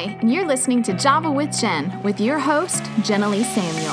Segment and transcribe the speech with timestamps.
[0.00, 3.92] Hi, and you're listening to Java with Jen with your host, Jenna Lee Samuel.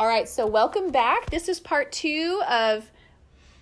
[0.00, 1.30] All right, so welcome back.
[1.30, 2.90] This is part two of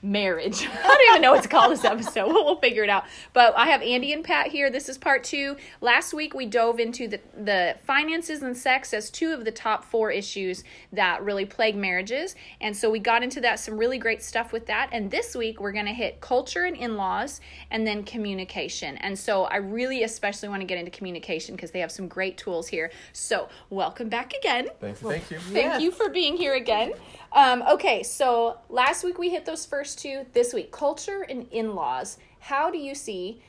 [0.05, 0.69] marriage.
[0.85, 2.27] I don't even know what to call this episode.
[2.29, 3.05] We'll, we'll, figure it out.
[3.33, 4.71] But I have Andy and Pat here.
[4.71, 5.57] This is part two.
[5.81, 9.85] Last week we dove into the, the finances and sex as two of the top
[9.85, 12.37] four issues that really plague marriages.
[12.61, 14.91] And so we got into that, some really great stuff with that.
[14.93, 18.97] And this week we're going to hit culture and in laws and then communication.
[18.99, 22.37] And so I really especially want to get into communication because they have some great
[22.37, 22.91] tools here.
[23.13, 24.69] So welcome back again.
[24.81, 25.09] Thank you.
[25.09, 25.39] Thank you.
[25.39, 26.93] Thank you for being here again.
[27.35, 30.25] Um, okay, so last week we hit those first two.
[30.33, 32.19] This week, culture and in laws.
[32.39, 33.43] How do you see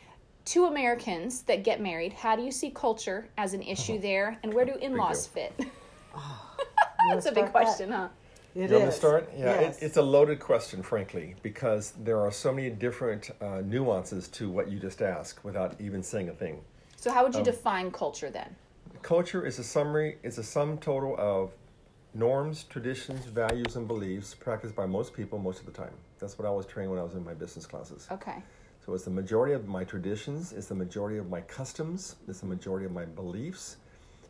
[0.43, 2.11] two Americans that get married?
[2.13, 4.01] How do you see culture as an issue uh-huh.
[4.01, 4.39] there?
[4.41, 5.53] And where do in laws fit?
[7.09, 7.95] That's a big question, that?
[7.95, 8.07] huh?
[8.55, 9.29] It you want to start?
[9.37, 9.77] Yeah, yes.
[9.77, 14.49] it, it's a loaded question, frankly, because there are so many different uh, nuances to
[14.49, 16.61] what you just asked without even saying a thing.
[16.95, 18.55] So, how would you um, define culture then?
[19.01, 20.17] Culture is a summary.
[20.23, 21.51] It's a sum total of
[22.15, 25.93] norms, traditions, values, and beliefs practiced by most people most of the time.
[26.19, 28.07] That's what I was trained when I was in my business classes.
[28.11, 28.41] Okay.
[28.85, 32.45] So it's the majority of my traditions, it's the majority of my customs, it's the
[32.45, 33.77] majority of my beliefs,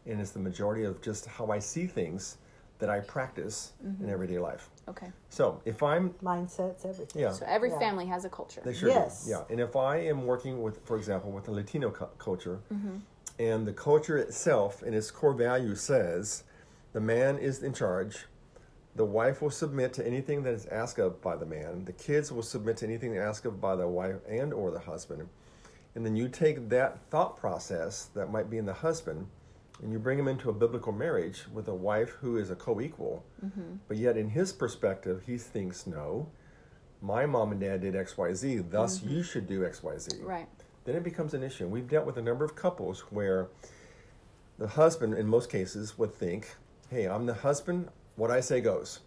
[0.06, 2.38] and it's the majority of just how I see things
[2.80, 4.04] that I practice mm-hmm.
[4.04, 4.70] in everyday life.
[4.88, 5.12] Okay.
[5.30, 7.22] So if I'm mindsets, everything.
[7.22, 7.32] Yeah.
[7.32, 7.80] So every yeah.
[7.80, 8.62] family has a culture.
[8.64, 9.26] They sure yes.
[9.26, 9.32] do.
[9.32, 9.44] Yeah.
[9.50, 12.98] And if I am working with, for example, with the Latino cu- culture, mm-hmm.
[13.40, 16.44] and the culture itself and its core value says
[16.96, 18.26] the man is in charge.
[18.96, 21.84] The wife will submit to anything that is asked of by the man.
[21.84, 25.28] The kids will submit to anything asked of by the wife and or the husband.
[25.94, 29.28] And then you take that thought process that might be in the husband
[29.84, 33.26] and you bring him into a biblical marriage with a wife who is a co-equal.
[33.46, 33.76] Mm-hmm.
[33.90, 36.30] But yet in his perspective, he thinks, no,
[37.02, 39.16] my mom and dad did XYZ, thus mm-hmm.
[39.16, 40.24] you should do XYZ.
[40.24, 40.48] Right.
[40.86, 41.68] Then it becomes an issue.
[41.68, 43.50] We've dealt with a number of couples where
[44.58, 46.56] the husband, in most cases, would think,
[46.90, 49.00] hey, I'm the husband, what I say goes.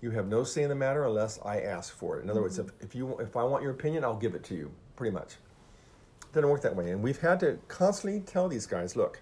[0.00, 2.24] You have no say in the matter unless I ask for it.
[2.24, 2.44] In other mm-hmm.
[2.44, 5.12] words, if, if, you, if I want your opinion, I'll give it to you, pretty
[5.12, 5.34] much.
[6.22, 6.90] It doesn't work that way.
[6.90, 9.20] And we've had to constantly tell these guys look,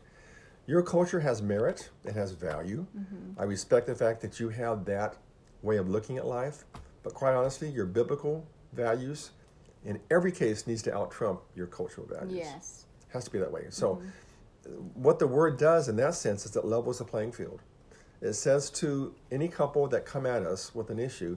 [0.67, 2.87] your culture has merit, it has value.
[2.97, 3.41] Mm-hmm.
[3.41, 5.17] I respect the fact that you have that
[5.63, 6.65] way of looking at life,
[7.03, 9.31] but quite honestly, your biblical values
[9.85, 12.35] in every case needs to out trump your cultural values.
[12.35, 12.87] Yes.
[13.09, 13.67] It Has to be that way.
[13.69, 13.97] So,
[14.67, 14.79] mm-hmm.
[14.95, 17.61] what the word does in that sense is it levels the playing field.
[18.21, 21.37] It says to any couple that come at us with an issue,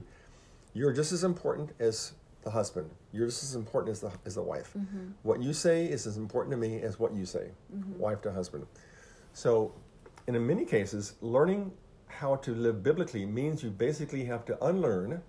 [0.74, 2.12] you're just as important as
[2.42, 2.90] the husband.
[3.12, 4.72] You're just as important as the, as the wife.
[4.76, 5.10] Mm-hmm.
[5.22, 7.98] What you say is as important to me as what you say, mm-hmm.
[7.98, 8.66] wife to husband.
[9.32, 9.74] So,
[10.26, 11.72] in many cases, learning
[12.06, 15.22] how to live biblically means you basically have to unlearn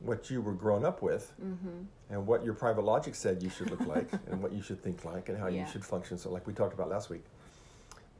[0.00, 1.82] what you were grown up with mm-hmm.
[2.10, 5.04] and what your private logic said you should look like and what you should think
[5.04, 5.64] like and how yeah.
[5.64, 6.18] you should function.
[6.18, 7.24] So, like we talked about last week.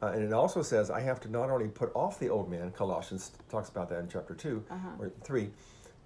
[0.01, 2.71] Uh, and it also says I have to not only put off the old man,
[2.71, 4.89] Colossians talks about that in chapter 2 uh-huh.
[5.01, 5.51] or 3,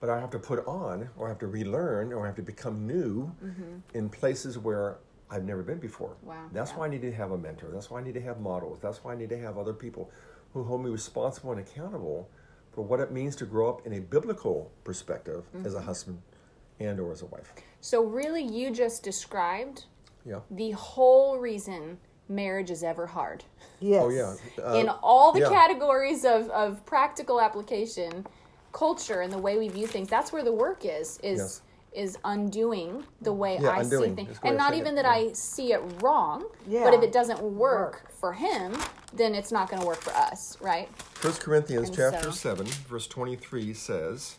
[0.00, 2.42] but I have to put on or I have to relearn or I have to
[2.42, 3.78] become new mm-hmm.
[3.94, 4.98] in places where
[5.30, 6.16] I've never been before.
[6.22, 6.48] Wow.
[6.52, 6.78] That's yeah.
[6.78, 7.70] why I need to have a mentor.
[7.72, 8.78] That's why I need to have models.
[8.80, 10.10] That's why I need to have other people
[10.52, 12.28] who hold me responsible and accountable
[12.72, 15.66] for what it means to grow up in a biblical perspective mm-hmm.
[15.66, 15.86] as a mm-hmm.
[15.86, 16.22] husband
[16.80, 17.52] and or as a wife.
[17.80, 19.84] So really you just described
[20.24, 20.40] yeah.
[20.50, 21.98] the whole reason
[22.28, 23.44] marriage is ever hard.
[23.80, 24.02] Yes.
[24.04, 24.34] Oh yeah.
[24.64, 25.48] Uh, in all the yeah.
[25.48, 28.26] categories of, of practical application,
[28.72, 31.18] culture and the way we view things, that's where the work is.
[31.22, 31.62] Is yes.
[31.92, 34.16] is undoing the way yeah, I undoing.
[34.16, 34.40] see things.
[34.44, 35.02] And not even it.
[35.02, 35.28] that yeah.
[35.28, 37.52] I see it wrong, but if it doesn't work,
[38.04, 38.76] work, for him,
[39.12, 40.88] then it's not going to work for us, right?
[40.96, 42.54] First Corinthians and chapter so.
[42.56, 44.36] 7, verse 23 says,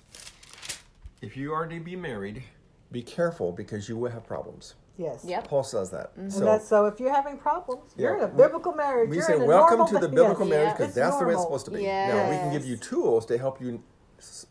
[1.21, 2.43] If you are to be married,
[2.91, 4.75] be careful because you will have problems.
[4.97, 5.25] Yes.
[5.27, 5.47] Yep.
[5.47, 6.15] Paul says that.
[6.15, 6.29] Mm-hmm.
[6.29, 9.09] So, that's, so if you're having problems, yeah, you're in a biblical marriage.
[9.09, 10.55] We you're say welcome to the biblical yes.
[10.55, 11.03] marriage because yeah.
[11.03, 11.19] that's normal.
[11.19, 11.81] the way it's supposed to be.
[11.81, 12.13] Yes.
[12.13, 13.81] Now we can give you tools to help you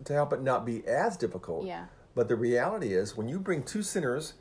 [0.04, 1.66] to help it not be as difficult.
[1.66, 1.86] Yeah.
[2.14, 4.34] But the reality is when you bring two sinners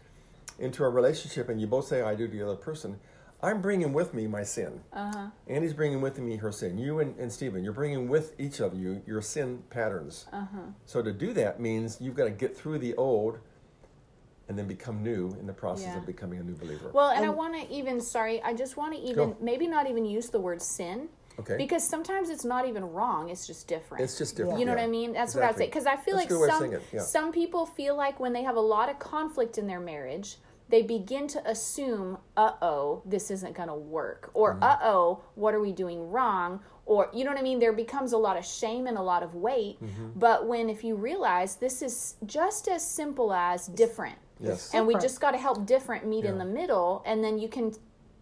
[0.60, 3.00] into a relationship and you both say I do to the other person,
[3.44, 4.81] I'm bringing with me my sin.
[4.94, 5.28] Uh-huh.
[5.48, 6.78] Andy's bringing with me her sin.
[6.78, 10.25] You and, and Stephen, you're bringing with each of you your sin patterns.
[10.31, 10.58] Uh-huh.
[10.86, 13.40] So to do that means you've got to get through the old
[14.51, 15.98] and then become new in the process yeah.
[15.98, 16.92] of becoming a new believer.
[16.92, 19.38] Well, and, and I want to even, sorry, I just want to even, go.
[19.39, 21.07] maybe not even use the word sin.
[21.39, 21.56] Okay.
[21.56, 24.03] Because sometimes it's not even wrong; it's just different.
[24.03, 24.59] It's just different.
[24.59, 24.81] You know yeah.
[24.81, 25.13] what I mean?
[25.13, 25.42] That's exactly.
[25.42, 25.65] what I'd say.
[25.68, 27.01] Because I feel That's like some yeah.
[27.01, 30.36] some people feel like when they have a lot of conflict in their marriage,
[30.68, 35.53] they begin to assume, uh oh, this isn't going to work, or uh oh, what
[35.56, 36.59] are we doing wrong?
[36.86, 37.59] Or, you know what I mean?
[37.59, 39.77] There becomes a lot of shame and a lot of weight.
[40.18, 44.74] But when, if you realize this is just as simple as different, Yes.
[44.74, 47.74] and we just got to help different meet in the middle, and then you can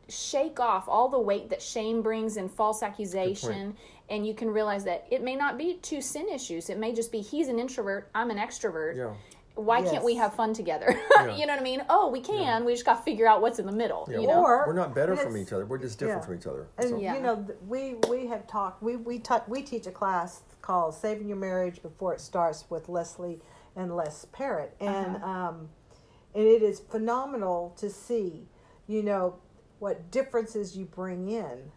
[0.08, 3.76] shake off all the weight that shame brings and false accusation
[4.10, 7.12] and you can realize that it may not be two sin issues it may just
[7.12, 9.14] be he's an introvert i'm an extrovert Yeah.
[9.54, 11.36] why can't we have fun together Yeah.
[11.38, 13.60] you know what i mean oh we can we just got to figure out what's
[13.60, 15.68] in the middle Yeah, you we're- know Or- we're not better from each other.
[15.68, 16.26] We're just different yeah.
[16.26, 16.68] from each other.
[16.80, 17.14] And So- Yeah.
[17.14, 18.82] you know, we we have talked.
[18.82, 22.90] We we ta- we teach a class called "Saving Your Marriage Before It Starts" with
[22.90, 23.40] Leslie
[23.76, 25.30] and Les Parrott, and Uh-huh.
[25.30, 25.70] um,
[26.36, 28.48] and it is phenomenal to see,
[28.88, 29.36] you know,
[29.80, 31.72] what differences you bring in.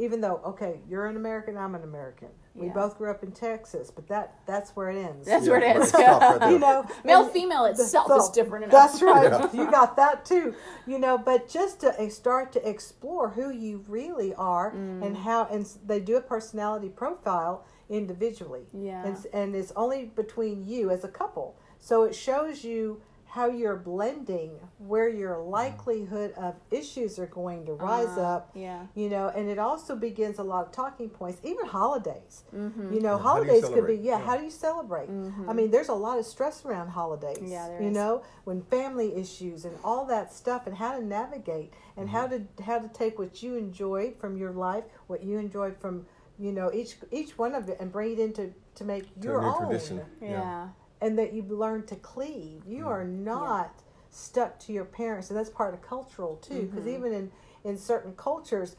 [0.00, 2.28] Even though, okay, you're an American, I'm an American.
[2.54, 2.72] We Yeah.
[2.72, 5.26] both grew up in Texas, but that that's where it ends.
[5.26, 8.64] that's Yeah, where it ends stop right you know, male female itself so- is different
[8.66, 9.30] enough That's right.
[9.30, 9.52] Yeah.
[9.64, 10.54] You got that too.
[10.86, 15.04] You know, but just to start to explore who you really are Mm.
[15.04, 18.66] and how, and they do a personality profile individually.
[18.72, 19.04] Yeah.
[19.04, 21.56] And, and it's only between you as a couple.
[21.80, 23.00] So it shows you
[23.30, 28.50] how you're blending, where your likelihood of issues are going to rise Uh, up.
[28.54, 28.86] yeah.
[28.94, 32.44] You know, and it also begins a lot of talking points, even holidays.
[32.56, 32.94] Mm-hmm.
[32.94, 34.24] You know, Yeah, how do you holidays could be, yeah, Yeah.
[34.24, 35.10] how do you celebrate?
[35.46, 37.36] I mean, there's a lot of stress around holidays.
[37.36, 37.46] Mm-hmm.
[37.52, 37.94] Yeah, there you is.
[37.94, 42.56] know, when family issues and all that stuff, and how to navigate, and how Mm-hmm.
[42.56, 46.06] to how to take what you enjoyed from your life, what you enjoyed from,
[46.38, 49.42] you know, each each one of it, and bring it into to make To your
[49.42, 50.00] own, tradition.
[50.22, 50.68] yeah
[51.00, 52.62] and that you learn to cleave.
[52.66, 52.88] You Mm-hmm.
[52.88, 56.62] are not stuck to your parents, and that's part of cultural too.
[56.62, 56.94] Because Mm-hmm.
[56.96, 57.30] even in
[57.64, 58.76] in certain cultures,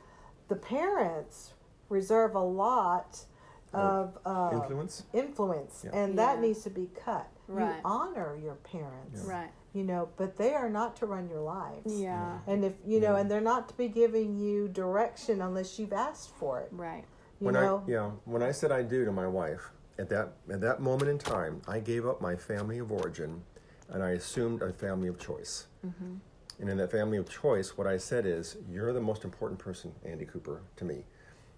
[0.47, 1.53] the parents
[1.89, 3.25] reserve a lot
[3.73, 5.03] of uh, Influence?
[5.13, 5.91] influence, Yeah.
[5.93, 7.27] and that needs to be cut.
[7.47, 7.75] Right.
[7.75, 12.01] You honor your parents, right you know, but they are not to run your lives.
[12.01, 13.19] yeah And if you know, Yeah.
[13.21, 16.69] and they're not to be giving you direction unless you've asked for it.
[16.71, 17.03] right
[17.39, 19.69] You when know, I yeah, when I said I do to my wife,
[19.99, 23.43] at that at that moment in time, I gave up my family of origin,
[23.89, 25.67] and I assumed a family of choice.
[25.85, 26.15] Mm-hmm.
[26.59, 29.93] And in that family of choice, what I said is, "You're the most important person,
[30.05, 31.05] Andy Cooper, to me."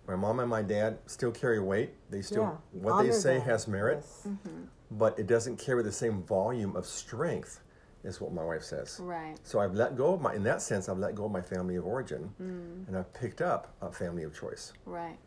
[0.07, 1.91] My mom and my dad still carry weight.
[2.09, 4.27] They still Yeah, what they say has merit, Yes.
[4.89, 7.61] but it doesn't carry the same volume of strength,
[8.03, 8.99] is what my wife says.
[8.99, 11.41] right So I've let go of my, in that sense, I've let go of my
[11.41, 12.87] family of origin, Mm.
[12.87, 14.73] and I've picked up a family of choice.
[14.85, 15.19] Right.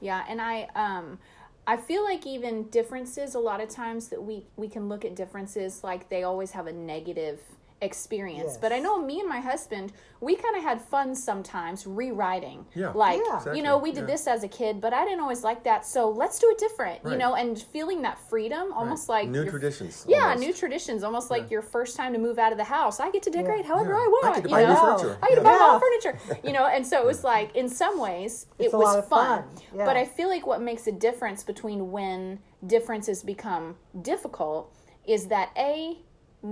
[0.00, 1.18] Yeah, and I um
[1.66, 5.16] I feel like even differences a lot of times that we we can look at
[5.16, 7.40] differences like they always have a negative
[7.82, 8.44] experience.
[8.52, 8.58] Yes.
[8.58, 12.64] But I know me and my husband, we kind of had fun sometimes rewriting.
[12.74, 12.90] Yeah.
[12.94, 13.36] Like, Yeah.
[13.36, 14.06] Exactly, you know, we did yeah.
[14.06, 15.84] this as a kid, but I didn't always like that.
[15.84, 19.24] So let's do it different, you know, and feeling that freedom almost Right.
[19.24, 20.06] like new traditions.
[20.08, 20.40] Yeah, almost.
[20.40, 21.48] new traditions, almost like Yeah.
[21.50, 22.98] your first time to move out of the house.
[22.98, 23.94] I get to decorate however.
[23.94, 24.24] I want.
[24.24, 24.96] I get to you buy new know?
[24.96, 25.18] furniture.
[25.22, 26.38] I get to buy my own furniture.
[26.44, 29.44] You know, and so it was like in some ways it It's a was fun.
[29.44, 29.44] fun.
[29.74, 34.72] But I feel like what makes a difference between when differences become difficult
[35.06, 35.98] is that a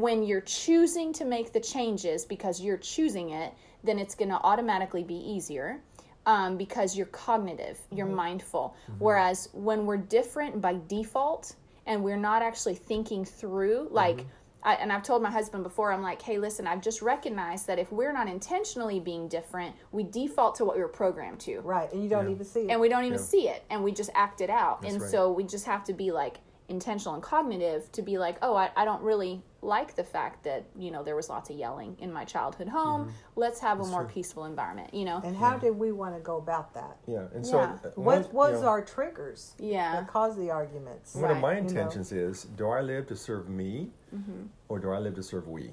[0.00, 3.52] when you're choosing to make the changes because you're choosing it,
[3.84, 5.80] then it's going to automatically be easier
[6.26, 8.16] um, because you're cognitive, you're Mm-hmm.
[8.16, 8.74] mindful.
[8.98, 11.54] Whereas when we're different by default
[11.86, 14.28] and we're not actually thinking through, like, Mm-hmm.
[14.66, 17.78] I, and I've told my husband before, I'm like, hey, listen, I've just recognized that
[17.78, 21.92] if we're not intentionally being different, we default to what we were programmed to right,
[21.92, 22.32] and you don't Yeah.
[22.32, 22.70] even see it.
[22.70, 23.24] and we don't even Yeah.
[23.26, 25.10] see it and we just act it out That's and right.
[25.10, 28.70] so we just have to be like intentional and cognitive to be like oh I,
[28.74, 32.10] I don't really like the fact that you know there was lots of yelling in
[32.12, 33.10] my childhood home Mm-hmm.
[33.36, 36.36] let's have a more peaceful environment you know and how did we want to go
[36.38, 36.96] about that?
[37.06, 37.76] Yeah, and so Yeah.
[37.84, 39.92] uh, What one- was you know, our triggers Yeah.
[40.00, 41.14] that caused the arguments?
[41.14, 41.56] one of my Right.
[41.56, 41.68] You know.
[41.68, 44.46] intentions is: Do I live to serve me, Mm-hmm.
[44.70, 45.64] or do I live to serve we?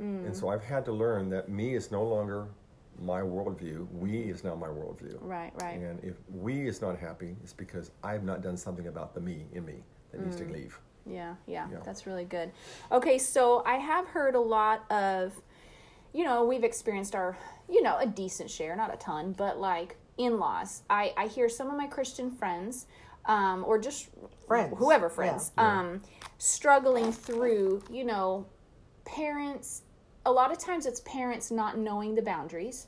[0.00, 0.26] Mm.
[0.26, 2.48] And so I've had to learn that me is no longer
[3.00, 3.86] my worldview.
[3.92, 5.16] We is now my worldview.
[5.20, 9.14] right right And if we is not happy, it's because I've not done something about
[9.14, 10.46] the me in me that needs Mm.
[10.48, 10.80] to leave.
[11.06, 11.78] Yeah, yeah, Yeah.
[11.84, 12.52] that's really good.
[12.92, 15.40] Okay, so I have heard a lot of,
[16.12, 17.36] you know, we've experienced our,
[17.68, 20.82] you know, a decent share, not a ton, but like in laws.
[20.90, 22.86] I, I hear some of my Christian friends,
[23.26, 24.08] um, or just
[24.46, 25.12] Friends, whoever yeah.
[25.14, 25.80] friends, Yeah.
[25.80, 26.02] um,
[26.38, 28.46] struggling through, you know,
[29.04, 29.82] parents.
[30.26, 32.86] A lot of times it's parents not knowing the boundaries.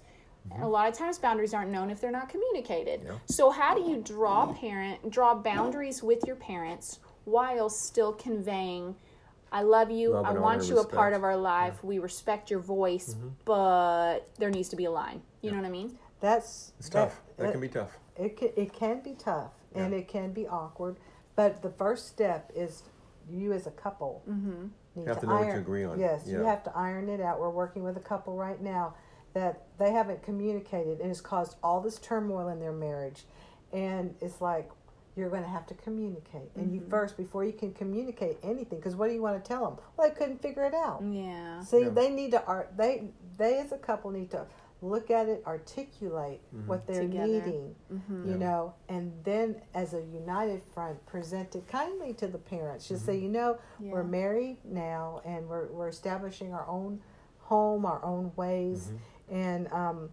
[0.52, 3.02] And a lot of times boundaries aren't known if they're not communicated.
[3.04, 3.18] Yeah.
[3.26, 6.98] So how do you draw parent draw boundaries with your parents
[7.30, 8.96] while still conveying
[9.52, 12.50] I love you, Love I want honor, you a part of our life, we respect
[12.52, 13.28] your voice, Mm-hmm.
[13.44, 15.22] but there needs to be a line.
[15.42, 15.98] You know what I mean?
[16.20, 17.20] That's It's that- tough.
[17.36, 17.98] That, can be tough.
[18.16, 20.98] It can, it can be tough and it can be awkward,
[21.36, 22.84] but the first step is
[23.28, 24.66] you as a couple Mm-hmm.
[24.94, 25.54] need Have to, to know what iron.
[25.54, 25.98] you agree on.
[25.98, 27.40] Yes, you have to iron it out.
[27.40, 28.94] We're working with a couple right now
[29.32, 33.24] that they haven't communicated, and it's caused all this turmoil in their marriage.
[33.72, 34.68] And it's like
[35.20, 36.74] you're going to have to communicate, and Mm-hmm.
[36.74, 38.78] you first before you can communicate anything.
[38.78, 39.76] Because what do you want to tell them?
[39.96, 41.02] Well, they couldn't figure it out.
[41.08, 41.60] Yeah.
[41.60, 41.88] See, Yeah.
[41.90, 42.76] they need to art.
[42.76, 43.04] They
[43.36, 44.46] they as a couple need to
[44.82, 46.66] look at it, articulate Mm-hmm.
[46.66, 47.26] what they're Together.
[47.26, 48.28] needing, Mm-hmm.
[48.30, 52.88] you know, and then as a united front, present it kindly to the parents.
[52.88, 53.12] Just Mm-hmm.
[53.12, 53.92] say, you know, Yeah.
[53.92, 57.00] we're married now, and we're we're establishing our own
[57.40, 59.34] home, our own ways, Mm-hmm.
[59.34, 60.10] and um,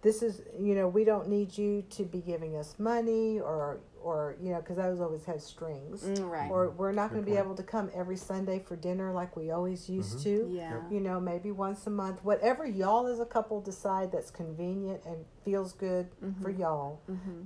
[0.00, 4.36] this is, you know, we don't need you to be giving us money or or
[4.42, 6.02] you know, because those always have strings.
[6.04, 6.50] Mm, right.
[6.50, 9.50] Or we're not going to be able to come every Sunday for dinner like we
[9.50, 10.46] always used Mm-hmm.
[10.48, 10.80] to Yeah.
[10.90, 15.24] you know, maybe once a month, whatever y'all as a couple decide that's convenient and
[15.44, 16.08] feels good
[16.42, 17.42] for y'all, Mm-hmm.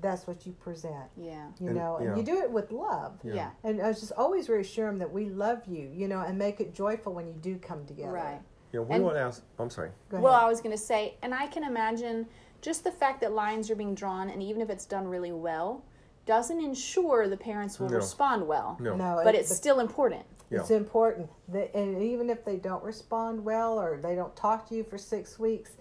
[0.00, 1.46] that's what you present, Yeah.
[1.60, 2.16] you And- know, and yeah.
[2.16, 3.18] you do it with love.
[3.22, 3.34] Yeah.
[3.34, 3.50] Yeah.
[3.64, 6.74] And I just always reassure them that we love you, you know, and make it
[6.74, 8.12] joyful when you do come together.
[8.12, 8.40] Right.
[8.72, 9.42] Yeah, we And- want to ask.
[9.58, 9.90] I'm sorry.
[10.08, 10.24] Go ahead.
[10.24, 12.26] Well, I was going to say, and I can imagine
[12.60, 15.82] just the fact that lines are being drawn, and even if it's done really well,
[16.30, 17.96] doesn't ensure the parents will No.
[17.96, 18.76] respond well.
[18.78, 18.94] No.
[18.94, 20.24] no, But it- it's still important.
[20.48, 20.60] Yeah.
[20.60, 24.76] It's important that, and even if they don't respond well or they don't talk to
[24.76, 25.72] you for six weeks,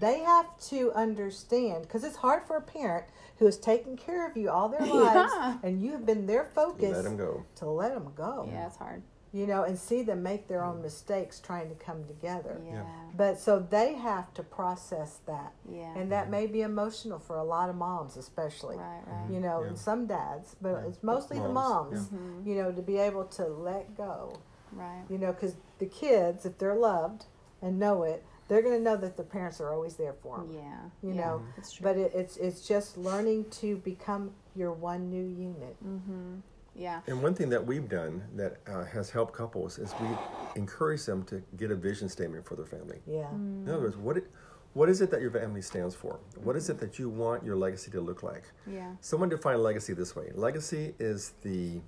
[0.00, 3.04] they have to understand because it's hard for a parent
[3.38, 5.58] who has taken care of you all their lives Yeah.
[5.62, 7.44] and you have been their focus Let them go.
[7.56, 8.46] to let them go.
[8.50, 9.02] Yeah, it's hard.
[9.32, 12.60] You know, and see them make their own mistakes trying to come together.
[12.66, 12.82] Yeah.
[13.16, 15.52] But so they have to process that.
[15.70, 15.94] Yeah.
[15.96, 18.76] And that may be emotional for a lot of moms, especially.
[18.76, 19.30] Right, right.
[19.30, 19.68] You know, Yeah.
[19.68, 22.48] and some dads, but it's mostly the Moms, moms, Mm-hmm.
[22.48, 24.32] you know, to be able to let go.
[24.72, 25.04] Right.
[25.10, 27.26] You know, because the kids, if they're loved
[27.60, 30.52] and know it, they're going to know that the parents are always there for them.
[30.54, 30.78] Yeah.
[31.02, 31.84] You yeah, know, it's true.
[31.84, 35.76] but it, it's it's just learning to become your one new unit.
[35.84, 36.36] Mm-hmm.
[36.78, 37.00] Yeah.
[37.06, 40.08] And one thing that we've done that uh, has helped couples is we
[40.54, 42.98] encourage them to get a vision statement for their family.
[43.06, 43.24] Yeah.
[43.24, 43.66] Mm.
[43.66, 44.30] In other words, what it,
[44.74, 46.20] what is it that your family stands for?
[46.42, 48.44] What is it that you want your legacy to look like?
[48.66, 48.92] Yeah.
[49.00, 51.80] Someone defined legacy this way: legacy is the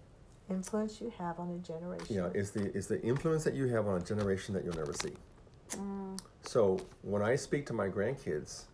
[0.51, 2.13] Influence you have on a generation.
[2.13, 4.75] you know, is the is the influence that you have on a generation that you'll
[4.75, 5.13] never see.
[5.77, 6.19] Mm.
[6.43, 8.65] So when I speak to my grandkids,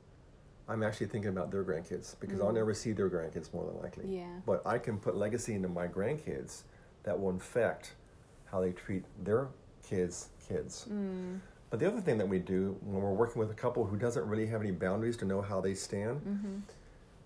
[0.68, 4.04] I'm actually thinking about their grandkids because I'll never see their grandkids more than likely.
[4.06, 4.16] Mm.
[4.18, 4.40] Yeah.
[4.44, 6.62] But I can put legacy into my grandkids
[7.04, 7.92] that will infect
[8.50, 9.48] how they treat their
[9.88, 10.86] kids' kids.
[10.90, 11.38] Mm.
[11.70, 14.26] But the other thing that we do when we're working with a couple who doesn't
[14.26, 16.56] really have any boundaries to know how they stand Mm-hmm.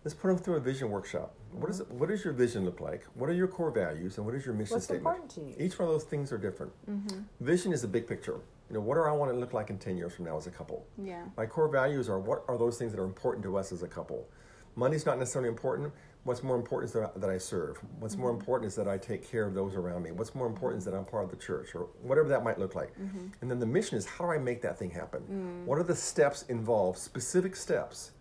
[0.04, 1.34] is put them through a vision workshop.
[1.52, 3.04] What, is it, what does your vision look like?
[3.14, 5.16] What are your core values and what is your mission What's statement?
[5.16, 5.66] important to you?
[5.66, 6.72] Each one of those things are different.
[6.90, 7.20] Mm-hmm.
[7.40, 8.40] Vision is the big picture.
[8.70, 10.46] You know, what do I want to look like in 10 years from now as
[10.46, 10.86] a couple?
[10.96, 11.24] Yeah.
[11.36, 13.88] My core values are what are those things that are important to us as a
[13.88, 14.28] couple.
[14.76, 15.92] Money's not necessarily important.
[16.22, 17.78] What's more important is that I, that I serve.
[17.98, 18.38] What's more mm-hmm.
[18.38, 20.12] important is that I take care of those around me.
[20.12, 20.54] What's more mm-hmm.
[20.54, 22.96] important is that I'm part of the church or whatever that might look like.
[22.96, 23.26] Mm-hmm.
[23.40, 25.22] And then the mission is how do I make that thing happen?
[25.22, 25.66] Mm.
[25.66, 28.12] What are the steps involved, specific steps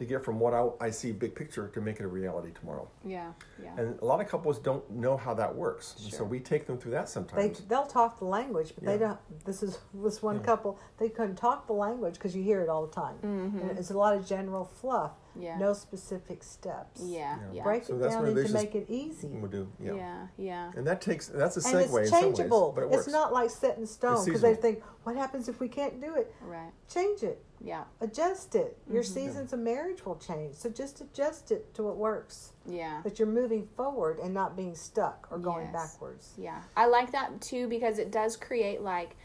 [0.00, 2.88] to get from what I, I see big picture to make it a reality tomorrow?
[3.04, 3.32] Yeah.
[3.62, 3.76] Yeah.
[3.76, 5.94] And a lot of couples don't know how that works.
[6.02, 7.58] And so we take them through that sometimes.
[7.58, 9.18] They they'll talk the language, but they don't.
[9.44, 10.78] This is this one couple.
[10.98, 13.16] They couldn't talk the language because you hear it all the time.
[13.22, 15.12] And it's a lot of general fluff.
[15.12, 15.42] Mm-hmm.
[15.42, 15.58] Yeah.
[15.58, 17.02] No specific steps.
[17.04, 17.36] yeah.
[17.52, 17.52] Yeah.
[17.52, 17.62] Yeah.
[17.62, 19.28] Break So it that's down where into make it easy.
[19.28, 19.94] We'll do, yeah.
[19.94, 20.26] Yeah.
[20.36, 20.72] Yeah.
[20.76, 21.82] And that takes that's a segue.
[21.82, 22.66] And segue it's in some changeable.
[22.68, 23.08] ways, but it it's works.
[23.12, 26.34] not like set in stone because they think, what happens if we can't do it?
[26.40, 26.72] Right.
[26.92, 27.44] Change it.
[27.62, 27.84] Yeah.
[28.00, 28.78] Adjust it.
[28.90, 29.12] Your Mm-hmm.
[29.14, 30.54] seasons of marriage will change.
[30.56, 32.52] So just adjust it to what works.
[32.66, 33.02] Yeah.
[33.02, 35.92] That you're moving forward and not being stuck or going Yes.
[35.92, 36.32] backwards.
[36.38, 39.16] Yeah, I like that too because it does create like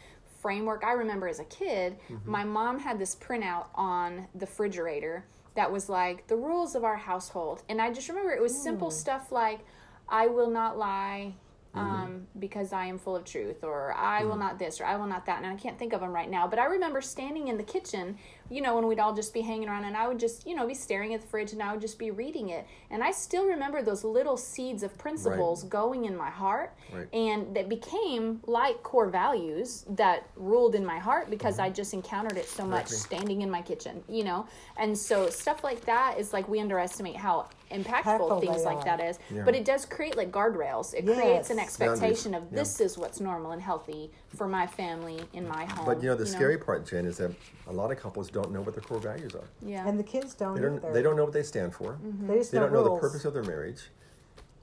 [0.42, 0.84] framework.
[0.84, 5.26] I remember as a kid, my mom had this printout on the refrigerator
[5.56, 8.92] that was like the rules of our household, and I just remember it was simple
[8.92, 9.62] stuff like,
[10.10, 11.36] "I will not lie."
[11.76, 11.80] Mm-hmm.
[11.80, 14.40] Um, because I am full of truth, or I will mm-hmm.
[14.40, 16.48] not this, or I will not that, and I can't think of them right now.
[16.48, 18.18] But I remember standing in the kitchen,
[18.50, 20.66] you know, when we'd all just be hanging around, and I would just, you know,
[20.66, 23.46] be staring at the fridge, and I would just be reading it, and I still
[23.46, 27.08] remember those little seeds of principles going in my heart Right.
[27.14, 31.66] and that became like core values that ruled in my heart because mm-hmm.
[31.66, 33.18] I just encountered it so much Exactly.
[33.18, 34.48] standing in my kitchen, you know.
[34.78, 38.84] And so stuff like that is like we underestimate how impactful Impactful things like are.
[38.86, 39.20] that is.
[39.34, 39.44] Yeah.
[39.44, 40.94] But it does create like guardrails.
[40.94, 41.66] It creates an Yes.
[41.68, 42.60] expectation of Boundaries, yeah.
[42.60, 45.86] this is what's normal and healthy for my family in my home.
[45.86, 47.32] But you know the scary part, Jen, is that
[47.68, 49.48] a lot of couples don't know what their core values are.
[49.62, 49.88] yeah.
[49.88, 50.78] And the kids don't They don't.
[50.78, 50.94] either.
[50.94, 51.98] They don't know what they stand for.
[52.28, 53.90] They just They know don't know the purpose of their marriage,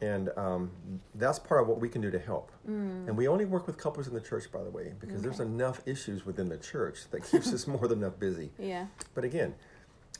[0.00, 0.70] and um,
[1.14, 2.50] that's part of what we can do to help.
[2.68, 3.08] Mm.
[3.08, 5.80] And we only work with couples in the church, by the way, because there's enough
[5.86, 8.50] issues within the church that keeps us more than enough busy.
[8.58, 8.86] yeah.
[9.14, 9.54] But again,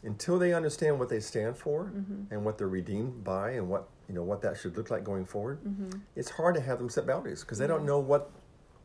[0.05, 2.33] until they understand what they stand for Mm-hmm.
[2.33, 5.25] and what they're redeemed by, and what you know what that should look like going
[5.25, 5.91] forward, Mm-hmm.
[6.17, 8.31] it's hard to have them set boundaries because they don't know what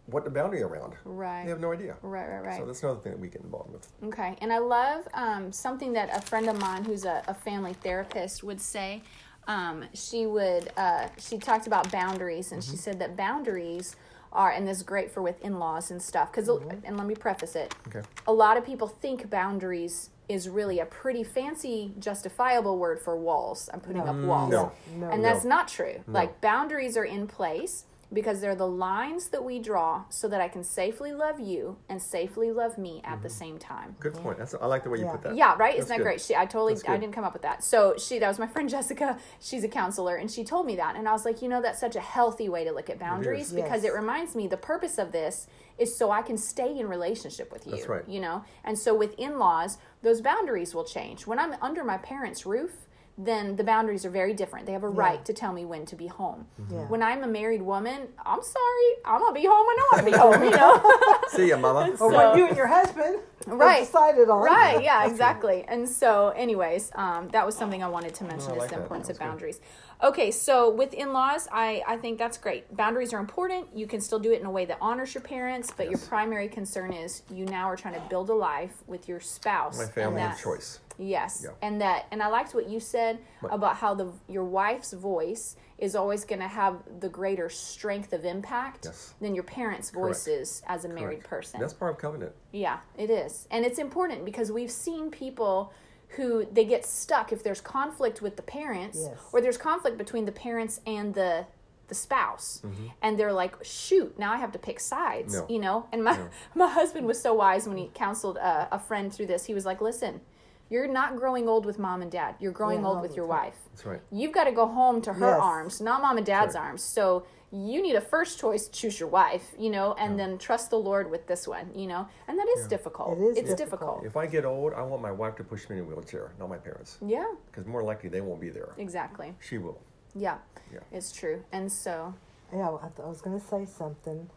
[0.05, 0.93] what the boundary around.
[1.03, 1.43] Right.
[1.43, 1.97] They have no idea.
[2.01, 2.57] Right, right, right.
[2.57, 3.89] So that's another thing that we get involved with.
[4.05, 7.73] Okay, and I love um, something that a friend of mine who's a, a family
[7.73, 9.03] therapist would say.
[9.49, 13.95] Um, she would uh, she talked about boundaries, and she said that boundaries
[14.33, 16.31] are, and this is great for with in laws and stuff.
[16.31, 16.47] Because
[16.83, 17.73] and let me preface it.
[17.87, 18.01] Okay.
[18.27, 23.69] A lot of people think boundaries is really a pretty fancy, justifiable word for walls.
[23.73, 24.71] I'm putting up walls, no.
[24.97, 25.09] No.
[25.09, 25.29] and No.
[25.29, 26.01] that's not true.
[26.07, 30.47] Like boundaries are in place because they're the lines that we draw so that I
[30.47, 33.37] can safely love you and safely love me at the mm-hmm.
[33.37, 33.95] same time.
[33.99, 34.37] Good point.
[34.37, 35.11] That's I like the way you Yeah.
[35.11, 35.35] put that.
[35.35, 35.73] Yeah, right.
[35.73, 36.03] That's Isn't that good.
[36.03, 36.21] great?
[36.21, 37.63] She, I totally, I didn't come up with that.
[37.63, 39.17] So she, that was my friend Jessica.
[39.39, 41.79] She's a counselor, and she told me that, and I was like, you know, that's
[41.79, 43.91] such a healthy way to look at boundaries because Yes.
[43.91, 45.47] it reminds me the purpose of this
[45.77, 47.73] is so I can stay in relationship with you.
[47.73, 48.07] That's right.
[48.07, 51.27] You know, and so with in-laws, those boundaries will change.
[51.27, 52.86] When I'm under my parents' roof.
[53.19, 54.67] Then the boundaries are very different.
[54.67, 56.45] They have a right to tell me when to be home.
[56.71, 56.85] Yeah.
[56.87, 60.11] When I'm a married woman, I'm sorry, I'm gonna be home when I want to
[60.11, 60.43] be home.
[60.43, 61.89] You know, See ya, mama.
[61.99, 63.79] Or So- when you and your husband have Right.
[63.85, 64.43] decided on.
[64.43, 65.63] Right, yeah, exactly.
[65.67, 68.75] And so, anyways, um, that was something I wanted to mention I is like the
[68.75, 68.81] that.
[68.83, 69.29] importance That's of good.
[69.31, 69.61] boundaries.
[70.03, 72.75] Okay, so with in laws, I, I think that's great.
[72.77, 73.65] Boundaries are important.
[73.73, 76.49] You can still do it in a way that honors your parents, but your primary
[76.49, 79.77] concern is you now are trying to build a life with your spouse.
[79.77, 80.79] My and family that- of choice.
[80.97, 81.51] Yes, Yeah.
[81.61, 83.53] and that, and I liked what you said Right.
[83.53, 88.25] about how the your wife's voice is always going to have the greater strength of
[88.25, 89.13] impact Yes.
[89.21, 90.07] than your parents' Correct.
[90.07, 91.29] voices as a married Correct.
[91.29, 91.59] person.
[91.59, 92.33] That's part of covenant.
[92.51, 93.47] Yeah, it is.
[93.51, 95.71] And it's important because we've seen people
[96.15, 99.17] who they get stuck if there's conflict with the parents Yes.
[99.33, 101.45] or there's conflict between the parents and the
[101.89, 102.87] the spouse mm-hmm.
[103.01, 105.45] and they're like shoot now i have to pick sides No.
[105.47, 106.19] you know and my
[106.55, 109.65] my husband was so wise when he counseled a, a friend through this he was
[109.65, 110.19] like listen
[110.69, 113.55] you're not growing old with mom and dad you're growing Yeah, old with your wife
[113.71, 114.01] That's right.
[114.11, 115.39] you've got to go home to her Yes.
[115.41, 116.65] arms, not mom and dad's Correct.
[116.65, 116.83] arms.
[116.83, 120.77] So you need a first choice, choose your wife, you know, and then trust the
[120.77, 123.17] Lord with this one, you know, and that is difficult.
[123.17, 124.01] It is it's difficult.
[124.01, 124.05] difficult.
[124.05, 126.49] If I get old, I want my wife to push me in a wheelchair, not
[126.49, 128.73] my parents, Yeah, because more likely they won't be there.
[128.77, 129.33] exactly.
[129.39, 129.79] She will.
[130.13, 130.39] Yeah,
[130.73, 130.79] Yeah.
[130.91, 131.43] it's true.
[131.53, 132.13] And so,
[132.51, 134.29] Yeah, well, I, th- I was going to say something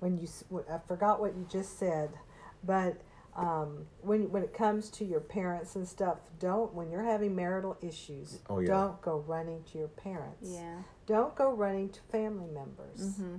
[0.00, 0.28] when you
[0.70, 2.10] I forgot what you just said,
[2.64, 2.96] but
[3.36, 7.76] um, when when it comes to your parents and stuff, don't when you're having marital
[7.80, 8.68] issues, Oh, yeah.
[8.68, 10.50] don't go running to your parents.
[10.50, 13.00] yeah, Don't go running to family members.
[13.00, 13.36] Mm-hmm.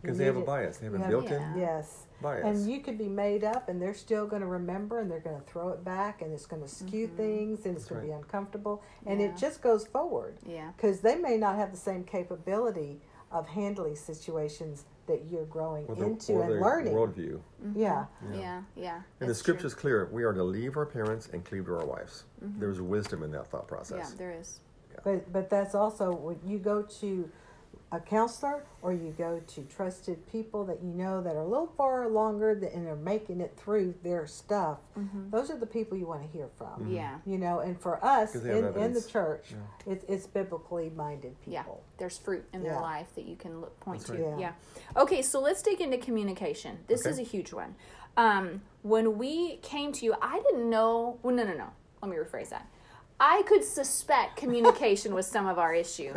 [0.00, 0.76] Because You they have a bias.
[0.76, 1.56] They have you a built-in Yeah.
[1.56, 2.06] Yes.
[2.20, 2.44] bias.
[2.44, 5.40] And you could be made up, and they're still going to remember, and they're going
[5.40, 8.06] to throw it back, and it's going to skew things, and it's That's going to
[8.08, 9.28] be uncomfortable, and Yeah.
[9.28, 10.36] it just goes forward.
[10.44, 13.00] yeah, Because they may not have the same capability
[13.32, 16.94] of handling situations that you're growing or the, into or and the learning.
[16.94, 17.40] worldview.
[17.64, 17.80] Mm-hmm.
[17.80, 18.06] Yeah.
[18.32, 19.00] yeah, yeah.
[19.20, 20.08] And the scripture is clear.
[20.12, 22.24] We are to leave our parents and cleave to our wives.
[22.44, 22.60] Mm-hmm.
[22.60, 23.96] There's wisdom in that thought process.
[23.96, 24.18] Yeah, process.
[24.18, 24.60] there is.
[25.02, 27.28] But but that's also when you go to
[27.92, 31.72] a counselor or you go to trusted people that you know that are a little
[31.76, 34.78] far longer th- and are making it through their stuff.
[35.30, 36.80] Those are the people you want to hear from.
[36.82, 36.94] Mm-hmm.
[36.94, 39.06] Yeah, You know, and for us in, in the evidence.
[39.06, 39.54] church,
[39.86, 41.62] it's, it's biblically minded people yeah.
[41.62, 41.82] people.
[41.98, 44.18] There's fruit in their life that you can look, point That's to.
[44.38, 44.52] Yeah.
[44.96, 45.00] Yeah.
[45.02, 46.78] Okay, so let's dig into communication.
[46.88, 47.10] This Okay.
[47.10, 47.76] is a huge one.
[48.16, 51.18] Um, when we came to you, I didn't know.
[51.22, 51.68] Well, no, no, no.
[52.02, 52.66] Let me rephrase that.
[53.26, 56.12] I could suspect communication was some of our issue,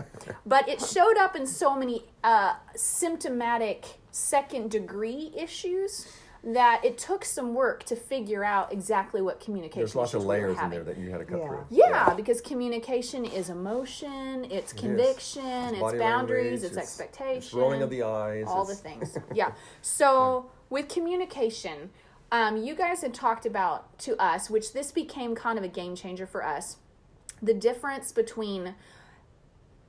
[0.46, 6.08] but it showed up in so many uh, symptomatic second degree issues
[6.44, 10.28] that it took some work to figure out exactly what communication There's lots of issues
[10.28, 11.48] we layers in there that you had to cut Yeah.
[11.48, 11.66] through.
[11.70, 14.80] Yeah, because communication is emotion, it's is.
[14.80, 18.46] conviction, It's it's, boundaries, language, it's, it's- expectation, It's rolling of the eyes.
[18.48, 19.18] all the things.
[19.34, 19.52] Yeah.
[19.82, 21.90] So with communication,
[22.34, 25.96] um, you guys had talked about to us, which this became kind of a game
[25.96, 26.78] changer for us,
[27.42, 28.76] the difference between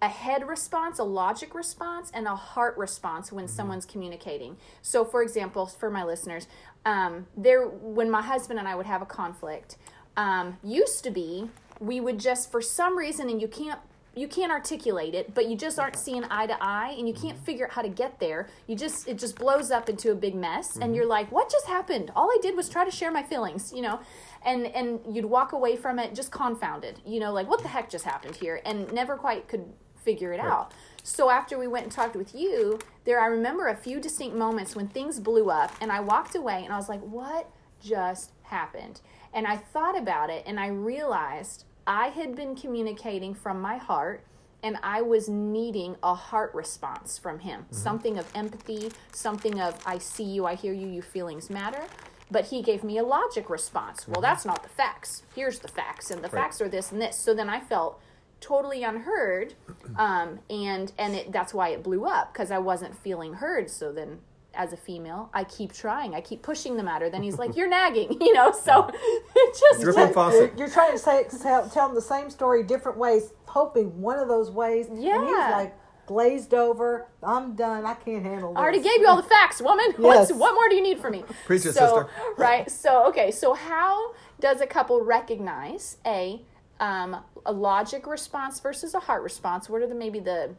[0.01, 4.57] a head response, a logic response, and a heart response when someone's communicating.
[4.81, 6.47] So, for example, for my listeners,
[6.87, 9.77] um, there when my husband and I would have a conflict,
[10.17, 13.81] um, used to be we would just for some reason, and you can't
[14.15, 17.39] you can't articulate it, but you just aren't seeing eye to eye, and you can't
[17.39, 18.49] figure out how to get there.
[18.67, 21.67] You just it just blows up into a big mess, and you're like, "What just
[21.67, 22.11] happened?
[22.17, 24.01] All I did was try to share my feelings," you know,
[24.45, 27.91] and and you'd walk away from it just confounded, you know, like what the heck
[27.91, 29.65] just happened here, and never quite could
[29.97, 30.73] figure it out.
[31.03, 34.77] So after we went and talked with you, there I remember a few distinct moments
[34.77, 37.51] when things blew up and I walked away and I was like, "What
[37.83, 39.01] just happened?"
[39.33, 44.25] And I thought about it and I realized I had been communicating from my heart
[44.63, 47.63] and I was needing a heart response from him.
[47.63, 47.75] Mm-hmm.
[47.75, 51.85] Something of empathy, something of I see you, I hear you, your feelings matter.
[52.31, 54.07] But he gave me a logic response.
[54.07, 55.23] Well, that's not the facts.
[55.35, 57.17] Here's the facts, and the facts are this and this.
[57.17, 58.01] So then I felt
[58.41, 59.55] totally unheard
[59.97, 63.93] um, and and it, that's why it blew up because i wasn't feeling heard so
[63.93, 64.21] then
[64.59, 66.15] as a female, I keep trying.
[66.15, 67.09] I keep pushing the matter.
[67.09, 68.53] Then he's like, "You're nagging," you know.
[68.53, 68.91] So
[69.37, 70.59] it just Dripping faucet.
[70.59, 74.29] You're trying to say tell, tell them the same story different ways, hoping one of
[74.29, 74.89] those ways.
[74.89, 75.21] And Yeah.
[75.21, 75.77] he's like
[76.09, 77.07] glazed over.
[77.23, 77.85] I'm done.
[77.85, 78.59] I can't handle this.
[78.59, 79.93] I already gave you all the facts, woman.
[79.99, 80.39] What's, Yes.
[80.39, 81.25] what more do you need from me?
[81.45, 82.09] Preach it, so, sister.
[82.39, 82.71] Right.
[82.71, 83.31] So, okay.
[83.31, 86.41] So, how does a couple recognize a
[86.81, 89.69] um, a logic response versus a heart response?
[89.69, 90.55] What are the maybe the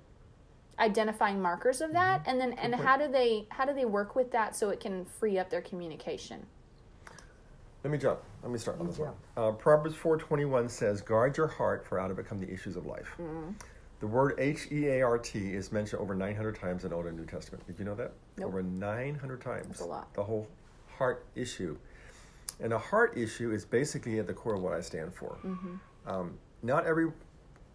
[0.77, 2.21] identifying markers of that?
[2.21, 2.29] Mm-hmm.
[2.29, 5.03] And then, and how do they how do they work with that so it can
[5.05, 6.45] free up their communication?
[7.83, 8.19] Let me jump.
[8.43, 9.13] Let me start on this one.
[9.38, 12.85] Uh, Proverbs 4.21 says, Guard your heart, for out of it come the issues of
[12.85, 13.07] life.
[13.13, 13.51] Mm-hmm.
[13.99, 17.65] The word H-E-A-R-T is mentioned over 900 times in Old and New Testament.
[17.67, 18.13] Did you know that?
[18.38, 18.47] Nope.
[18.47, 19.67] Over 900 times.
[19.67, 20.13] That's a lot.
[20.13, 20.47] The whole
[20.97, 21.77] heart issue.
[22.62, 25.38] And a heart issue is basically at the core of what I stand for.
[25.45, 25.75] Mm-hmm.
[26.07, 27.12] Um, not every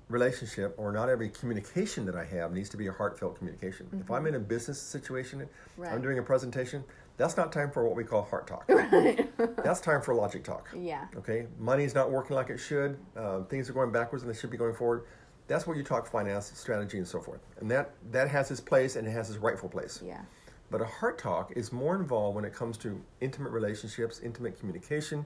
[0.08, 3.86] relationship or not every communication that I have needs to be a heartfelt communication.
[4.00, 5.82] If I'm in a business situation, Mm-hmm.
[5.82, 5.92] Right.
[5.92, 6.84] I'm doing a presentation,
[7.16, 8.64] that's not time for what we call heart talk.
[8.70, 9.28] Right.
[9.64, 10.68] that's time for logic talk.
[10.76, 11.06] Yeah.
[11.16, 12.96] Okay, money's not working like it should.
[13.16, 15.04] Uh, things are going backwards and they should be going forward.
[15.46, 17.40] That's where you talk finance, strategy, and so forth.
[17.60, 20.02] And that that has its place and it has its rightful place.
[20.04, 20.22] Yeah.
[20.70, 25.24] But a heart talk is more involved when it comes to intimate relationships, intimate communication,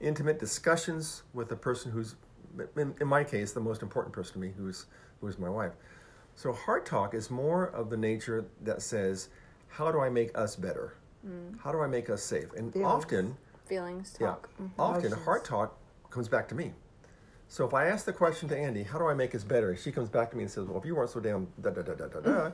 [0.00, 2.14] intimate discussions with the person who's,
[2.76, 4.86] in, in my case, the most important person to me, who's
[5.20, 5.72] who's my wife.
[6.36, 9.28] So heart talk is more of the nature that says,
[9.66, 10.94] how do I make us better?
[11.58, 12.52] How do I make us safe?
[12.56, 12.90] And Feelings.
[12.90, 14.48] often, Feelings yeah, talk.
[14.62, 14.70] Mhm.
[14.78, 15.24] often Emotions.
[15.24, 15.76] heart talk
[16.10, 16.72] comes back to me.
[17.48, 19.74] So if I ask the question to Andy, how do I make us better?
[19.74, 21.82] She comes back to me and says, well, if you weren't so damn da da
[21.82, 22.50] da da da da.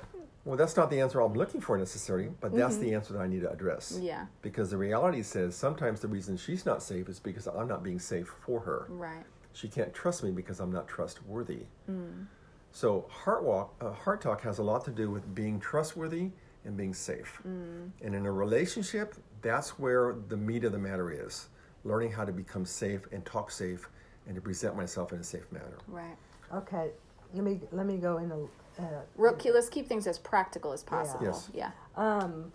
[0.44, 3.26] well, that's not the answer I'm looking for necessarily, but that's the answer that I
[3.26, 3.92] need to address.
[3.92, 4.04] Mm-hmm.
[4.04, 4.26] Yeah.
[4.40, 7.98] Because the reality says sometimes the reason she's not safe is because I'm not being
[7.98, 8.86] safe for her.
[8.88, 9.24] Right.
[9.52, 11.66] She can't trust me because I'm not trustworthy.
[11.90, 12.26] Mm.
[12.72, 16.30] So heart walk, uh, heart talk has a lot to do with being trustworthy
[16.64, 17.40] and being safe.
[17.46, 17.90] Mm.
[18.02, 21.48] And in a relationship, that's where the meat of the matter is:
[21.84, 23.88] learning how to become safe and talk safe,
[24.28, 25.78] and to present myself in a safe manner.
[25.88, 26.16] Right.
[26.54, 26.90] Okay,
[27.34, 28.42] let me let me go in a.
[28.80, 31.24] Uh, Real, key- let's keep things as practical as possible.
[31.26, 31.50] Yes.
[31.52, 31.70] Yeah.
[31.96, 32.52] um,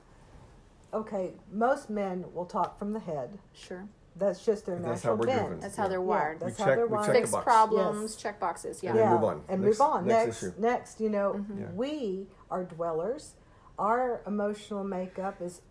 [0.93, 3.37] okay, most men will talk from the head.
[3.53, 3.83] Sure.
[4.15, 5.39] That's just their That's how natural we're bent.
[5.47, 5.59] driven.
[5.59, 6.39] That's how they're Yeah, wired.
[6.39, 7.05] that's We how check- they're we wired.
[7.07, 8.15] check the Fix problems, Yes.
[8.15, 8.83] check boxes.
[8.83, 8.91] Yeah.
[8.91, 9.43] And then move on.
[9.49, 10.05] and Next- move on.
[10.05, 10.53] next Next, issue.
[10.59, 11.59] next, you know, Mm-hmm.
[11.61, 11.67] Yeah.
[11.73, 13.33] we are dwellers.
[13.79, 15.61] Our emotional makeup is,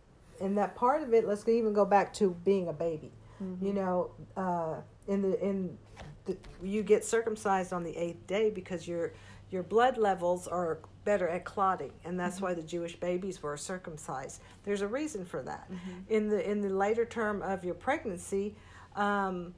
[0.40, 1.26] and that part of it.
[1.26, 3.12] Let's even go back to being a baby.
[3.42, 3.64] Mm-hmm.
[3.64, 4.74] You know, uh,
[5.08, 5.76] in the in
[6.24, 9.12] the, you get circumcised on the eighth day because your
[9.50, 12.44] your blood levels are better at clotting, and that's Mm-hmm.
[12.44, 14.40] why the Jewish babies were circumcised.
[14.64, 15.70] There's a reason for that.
[15.70, 15.90] Mm-hmm.
[16.14, 18.54] In the in the later term of your pregnancy.
[18.96, 19.54] Um,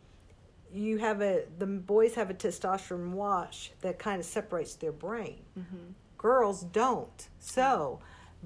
[0.73, 5.39] you have a the boys have a testosterone wash that kind of separates their brain
[5.57, 5.93] Mm-hmm.
[6.19, 8.01] girls don't so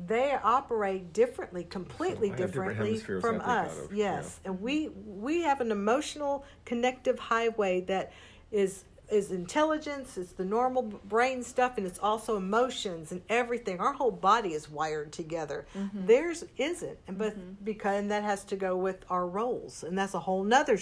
[0.06, 4.40] they operate differently completely I have different differently from I think out us of, yes.
[4.44, 8.12] and we we have an emotional connective highway that
[8.52, 13.80] is is intelligence it's the normal brain stuff and it's also emotions and everything.
[13.80, 15.66] Our whole body is wired together.
[15.74, 16.06] Mm-hmm.
[16.06, 20.14] theirs isn't and but because and that has to go with our roles and that's
[20.14, 20.78] a whole nother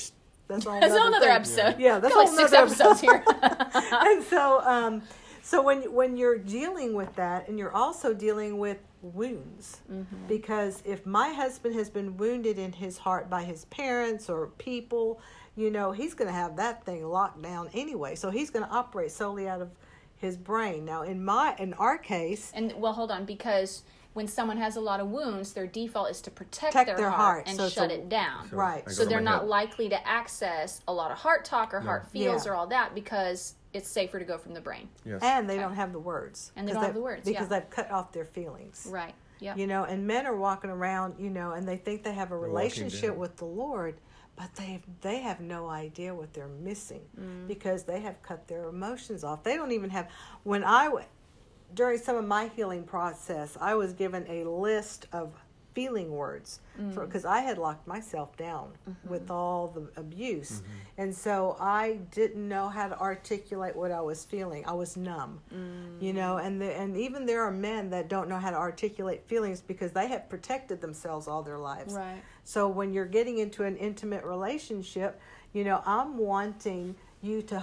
[0.48, 1.76] that's a whole That's nother another episode.
[1.78, 3.24] Yeah, that's Got a like whole six nother episodes here.
[3.92, 5.02] and so um
[5.42, 10.26] so when when you're dealing with that and you're also dealing with wounds Mm-hmm.
[10.28, 15.20] because if my husband has been wounded in his heart by his parents or people
[15.56, 18.70] you know he's going to have that thing locked down anyway so he's going to
[18.70, 19.70] operate solely out of
[20.16, 23.82] his brain now in my in our case and well, hold on, because
[24.14, 27.10] when someone has a lot of wounds, their default is to protect, Protect their, their
[27.10, 28.48] heart, heart, and so shut a- it down.
[28.48, 28.90] So Right.
[28.90, 29.48] So they're not head.
[29.50, 32.52] likely to access a lot of heart talk or heart feels Yeah.
[32.52, 34.88] or all that because it's safer to go from the brain.
[35.04, 35.20] Yes.
[35.22, 37.60] and they don't have the words And they don't have the words, because yeah.
[37.60, 39.14] they've cut off their feelings Right.
[39.38, 39.54] Yeah.
[39.54, 42.36] you know and men are walking around you know and they think they have a
[42.36, 43.94] walking relationship with the lord
[44.34, 47.46] but they they have no idea what they're missing Mm.
[47.46, 50.08] because they have cut their emotions off they don't even have
[50.42, 50.88] when I
[51.74, 55.32] during some of my healing process i was given a list of
[55.76, 56.94] feeling words Mm.
[57.06, 59.08] because i had locked myself down Mm-hmm.
[59.12, 60.62] with all the abuse
[60.98, 61.84] and so i
[62.18, 65.32] didn't know how to articulate what i was feeling i was numb
[66.06, 69.20] you know and the, and even there are men that don't know how to articulate
[69.32, 72.22] feelings because they have protected themselves all their lives Right.
[72.44, 75.20] so when you're getting into an intimate relationship
[75.52, 77.58] you know i'm wanting you to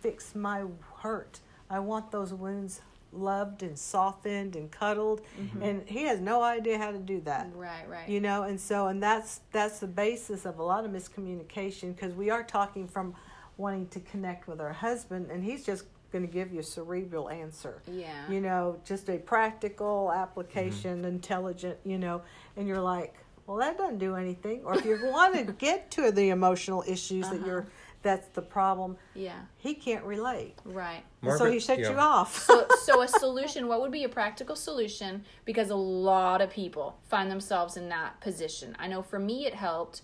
[0.00, 0.58] fix my
[1.02, 1.40] hurt
[1.70, 5.62] i want those wounds loved and softened and cuddled mm-hmm.
[5.62, 7.88] and he has no idea how to do that Right.
[7.88, 8.08] Right.
[8.08, 12.14] you know and so and that's that's the basis of a lot of miscommunication because
[12.14, 13.14] we are talking from
[13.56, 17.28] wanting to connect with our husband and he's just going to give you a cerebral
[17.28, 17.82] answer.
[17.86, 18.30] Yeah.
[18.30, 21.08] You know, just a practical application, mm-hmm.
[21.08, 22.22] intelligent, you know,
[22.56, 23.14] and you're like,
[23.46, 24.62] well, that doesn't do anything.
[24.64, 27.70] Or if you want to get to the emotional issues that you're, uh-huh.
[28.08, 29.40] That's the problem, Yeah.
[29.58, 30.54] he can't relate.
[30.64, 31.02] Right.
[31.20, 31.90] And so he shuts yeah.
[31.90, 32.38] you off.
[32.38, 36.98] so, so a solution what would be a practical solution because a lot of people
[37.08, 40.02] find themselves in that position i know for me it helped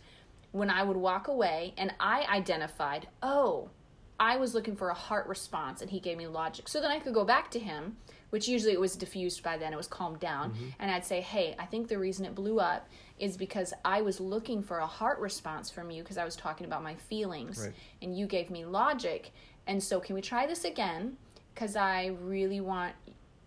[0.53, 3.71] when i would walk away and i identified oh
[4.21, 6.99] i was looking for a heart response and he gave me logic so then i
[6.99, 7.97] could go back to him
[8.31, 10.69] which usually it was diffused by then it was calmed down mm-hmm.
[10.79, 14.21] and i'd say hey i think the reason it blew up is because i was
[14.21, 17.61] looking for a heart response from you because i was talking about my feelings.
[17.61, 17.75] Right.
[18.03, 19.33] and you gave me logic.
[19.67, 21.17] And so can we try this again?
[21.55, 22.95] Because i really want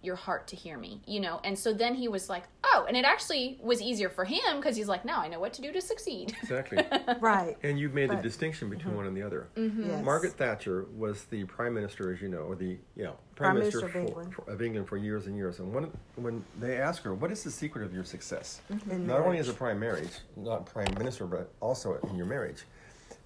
[0.03, 2.95] your heart to hear me you know and so then he was like oh and
[2.95, 5.71] it actually was easier for him because he's like now i know what to do
[5.71, 6.77] to succeed Exactly.
[7.19, 7.57] right.
[7.63, 9.47] and you've made the distinction between one and the other.
[9.55, 9.89] Mm-hmm.
[9.89, 10.05] Yes.
[10.05, 13.59] Margaret Thatcher was the prime minister, as you know, or the you know Prime prime,
[13.59, 14.33] Minister minister, of for, England.
[14.33, 15.59] for- of England for years and years.
[15.59, 19.17] And when when they asked her, "What is the secret of your success?" In Not
[19.17, 19.39] only marriage.
[19.41, 22.63] as a prime marriage, not prime minister, but also in your marriage.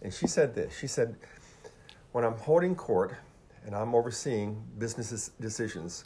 [0.01, 0.75] And she said this.
[0.77, 1.15] She said,
[2.11, 3.15] "When I'm holding court
[3.65, 6.05] and I'm overseeing business decisions,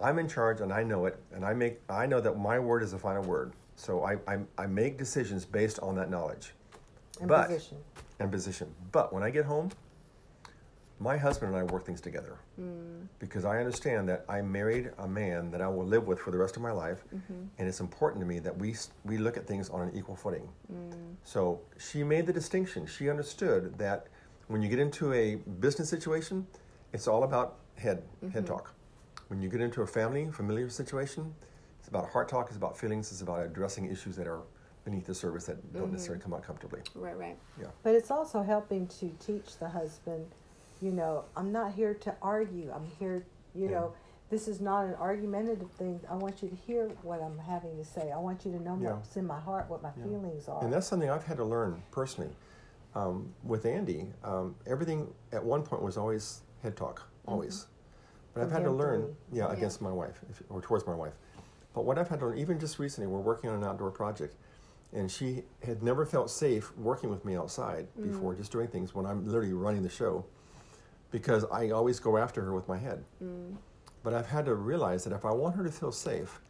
[0.00, 2.82] I'm in charge and I know it, and I make I know that my word
[2.82, 3.52] is the final word.
[3.76, 6.52] So I I, I make decisions based on that knowledge."
[7.20, 7.78] And but position.
[8.20, 8.74] and position.
[8.92, 9.70] But when I get home,
[10.98, 13.06] my husband and I work things together mm.
[13.18, 16.38] because I understand that I married a man that I will live with for the
[16.38, 17.44] rest of my life, mm-hmm.
[17.58, 20.48] and it's important to me that we we look at things on an equal footing.
[20.72, 21.14] Mm.
[21.24, 22.86] So she made the distinction.
[22.86, 24.06] She understood that
[24.48, 26.46] when you get into a business situation,
[26.92, 28.44] it's all about head head mm-hmm.
[28.44, 28.72] talk.
[29.28, 31.34] When you get into a family familiar situation,
[31.80, 32.46] it's about heart talk.
[32.48, 33.10] It's about feelings.
[33.10, 34.40] It's about addressing issues that are
[34.84, 36.80] beneath the surface that don't necessarily come out comfortably.
[36.94, 37.66] right right Yeah.
[37.82, 40.26] But it's also helping to teach the husband,
[40.80, 42.70] you know, I'm not here to argue.
[42.72, 43.70] I'm here, you Yeah.
[43.72, 43.92] know,
[44.30, 46.00] this is not an argumentative thing.
[46.08, 48.12] I want you to hear what I'm having to say.
[48.12, 48.92] I want you to know Yeah.
[48.92, 50.62] what's in my heart, what my feelings are.
[50.62, 52.34] And that's something I've had to learn personally.
[52.94, 57.66] Um, with Andy, um, everything at one point was always head talk, always.
[58.36, 61.14] But I've had to learn, yeah, against my wife if, or towards my wife.
[61.74, 64.36] But what I've had to learn, even just recently, we're working on an outdoor project,
[64.92, 68.12] and she had never felt safe working with me outside mm.
[68.12, 70.22] before, just doing things when I'm literally running the show,
[71.10, 73.02] because I always go after her with my head.
[73.24, 73.56] Mm.
[74.02, 76.40] But I've had to realize that if I want her to feel safe,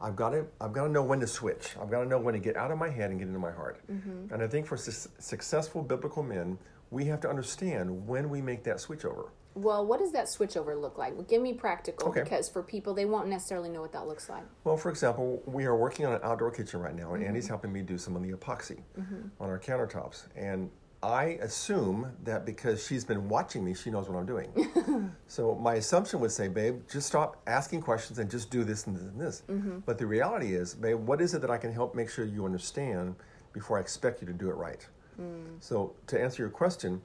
[0.00, 1.76] I've got to I've got to know when to switch.
[1.80, 3.52] I've got to know when to get out of my head and get into my
[3.52, 3.80] heart.
[3.90, 4.34] Mm-hmm.
[4.34, 6.58] And I think for su- successful biblical men,
[6.90, 9.30] we have to understand when we make that switch over.
[9.56, 12.22] Well what does that switchover look like well, give me practical Okay.
[12.22, 15.64] because for people they won't necessarily know what that looks like Well, for example, we
[15.64, 17.28] are working on an outdoor kitchen right now, and mm-hmm.
[17.28, 19.28] Andy's helping me do some of the epoxy mm-hmm.
[19.40, 20.26] on our countertops.
[20.36, 20.70] And
[21.02, 25.12] I assume that because she's been watching me, she knows what I'm doing.
[25.26, 28.96] so my assumption would say, babe, just stop asking questions and just do this and
[28.96, 29.42] this and this.
[29.48, 29.78] Mm-hmm.
[29.86, 32.44] But the reality is, babe, what is it that I can help make sure you
[32.44, 33.14] understand
[33.52, 34.86] before I expect you to do it right?
[35.20, 35.56] Mm.
[35.60, 37.00] So to answer your question,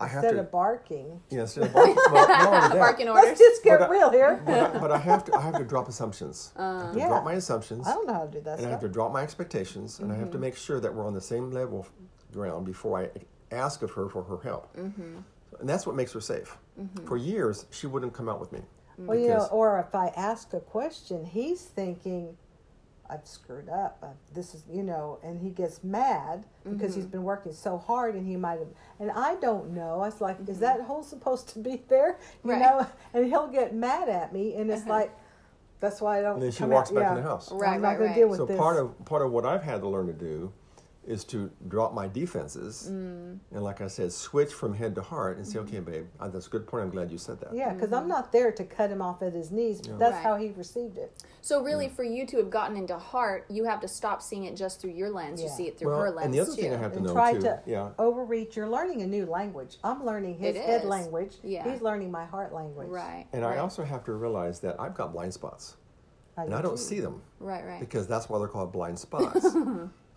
[0.00, 0.40] I have Instead to.
[0.40, 3.88] of barking, yeah, instead of barking, well, not that, barking orders let's just get But
[3.88, 4.42] I- real here.
[4.44, 6.52] but I, but I have to I have to drop assumptions.
[6.56, 7.08] I have to Yeah.
[7.08, 7.86] drop my assumptions.
[7.86, 10.12] I don't know how to do that and I have to drop my expectations, and
[10.12, 10.40] I have to mm-hmm.
[10.42, 11.86] make sure that we're on the same level
[12.32, 13.10] ground before I
[13.54, 14.74] ask of her for her help.
[14.76, 15.18] Mm-hmm.
[15.60, 16.56] And that's what makes her safe.
[16.80, 17.06] Mm-hmm.
[17.06, 18.60] For years, she wouldn't come out with me.
[18.98, 22.36] Well, you know, or if I ask a question, he's thinking,
[23.10, 23.98] I've screwed up.
[24.02, 27.12] i this is, you know, and he gets mad because he's mm-hmm.
[27.12, 28.68] been working so hard and he might have,
[29.00, 29.94] and I don't know.
[29.94, 30.60] I was like, is mm-hmm.
[30.60, 32.18] that hole supposed to be there?
[32.44, 32.60] You Right.
[32.60, 34.90] know, and he'll get mad at me, and it's uh-huh.
[34.90, 35.16] like,
[35.80, 36.34] that's why I don't.
[36.34, 37.10] And then she come walks out- back yeah.
[37.10, 37.50] in the house.
[37.52, 38.14] Right, I'm not right, going right.
[38.14, 38.58] to deal with so this.
[38.58, 40.52] part of part of what I've had to learn to do
[41.08, 43.38] is to drop my defenses mm.
[43.50, 46.50] and, like I said, switch from head to heart and say, okay, babe, that's a
[46.50, 46.84] good point.
[46.84, 47.54] I'm glad you said that.
[47.54, 48.10] yeah, because I'm mm-hmm.
[48.10, 49.80] not there to cut him off at his knees.
[49.80, 50.22] But that's Right.
[50.22, 51.10] how he received it.
[51.40, 54.54] so really for you to have gotten into heart you have to stop seeing it
[54.54, 56.62] just through your lens you see it through Well, her lens and the other too
[56.62, 58.56] thing I have to and know try too, to yeah, overreach.
[58.56, 59.76] You're learning a new language.
[59.82, 61.36] I'm learning his head language.
[61.42, 61.70] Yeah.
[61.70, 62.88] He's learning my heart language.
[62.88, 63.56] right and right.
[63.56, 65.76] I also have to realize that I've got blind spots,
[66.36, 66.82] and I do don't too.
[66.82, 67.22] see them.
[67.40, 69.46] right right because that's why they're called blind spots.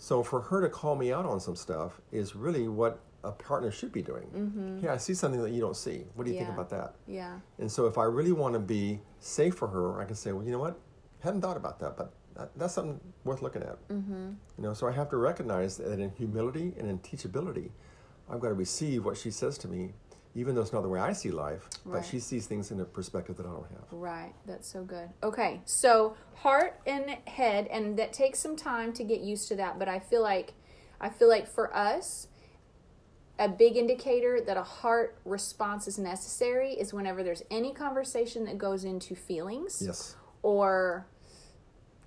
[0.02, 3.70] so for her to call me out on some stuff is really what a partner
[3.70, 4.26] should be doing.
[4.36, 4.80] Mm-hmm.
[4.84, 6.06] Yeah, I see something that you don't see.
[6.16, 6.96] What do you think about that?
[7.06, 10.32] yeah And so if I really want to be safe for her, I can say,
[10.32, 10.80] well, you know what?
[11.20, 13.78] Hadn't thought about that, but that, that's something worth looking at.
[13.90, 14.30] Mm-hmm.
[14.58, 17.70] You know, so I have to recognize that in humility and in teachability,
[18.28, 19.94] I've got to receive what she says to me,
[20.36, 22.86] even though it's not the way I see life, but she sees things in a
[22.86, 23.84] perspective that I don't have.
[23.92, 25.10] Right, that's so good.
[25.24, 29.78] Okay, so heart and head, and that takes some time to get used to that.
[29.78, 30.54] But I feel like,
[31.00, 32.28] I feel like for us,
[33.40, 38.58] a big indicator that a heart response is necessary is whenever there's any conversation that
[38.58, 40.16] goes into feelings Yes.
[40.44, 41.08] or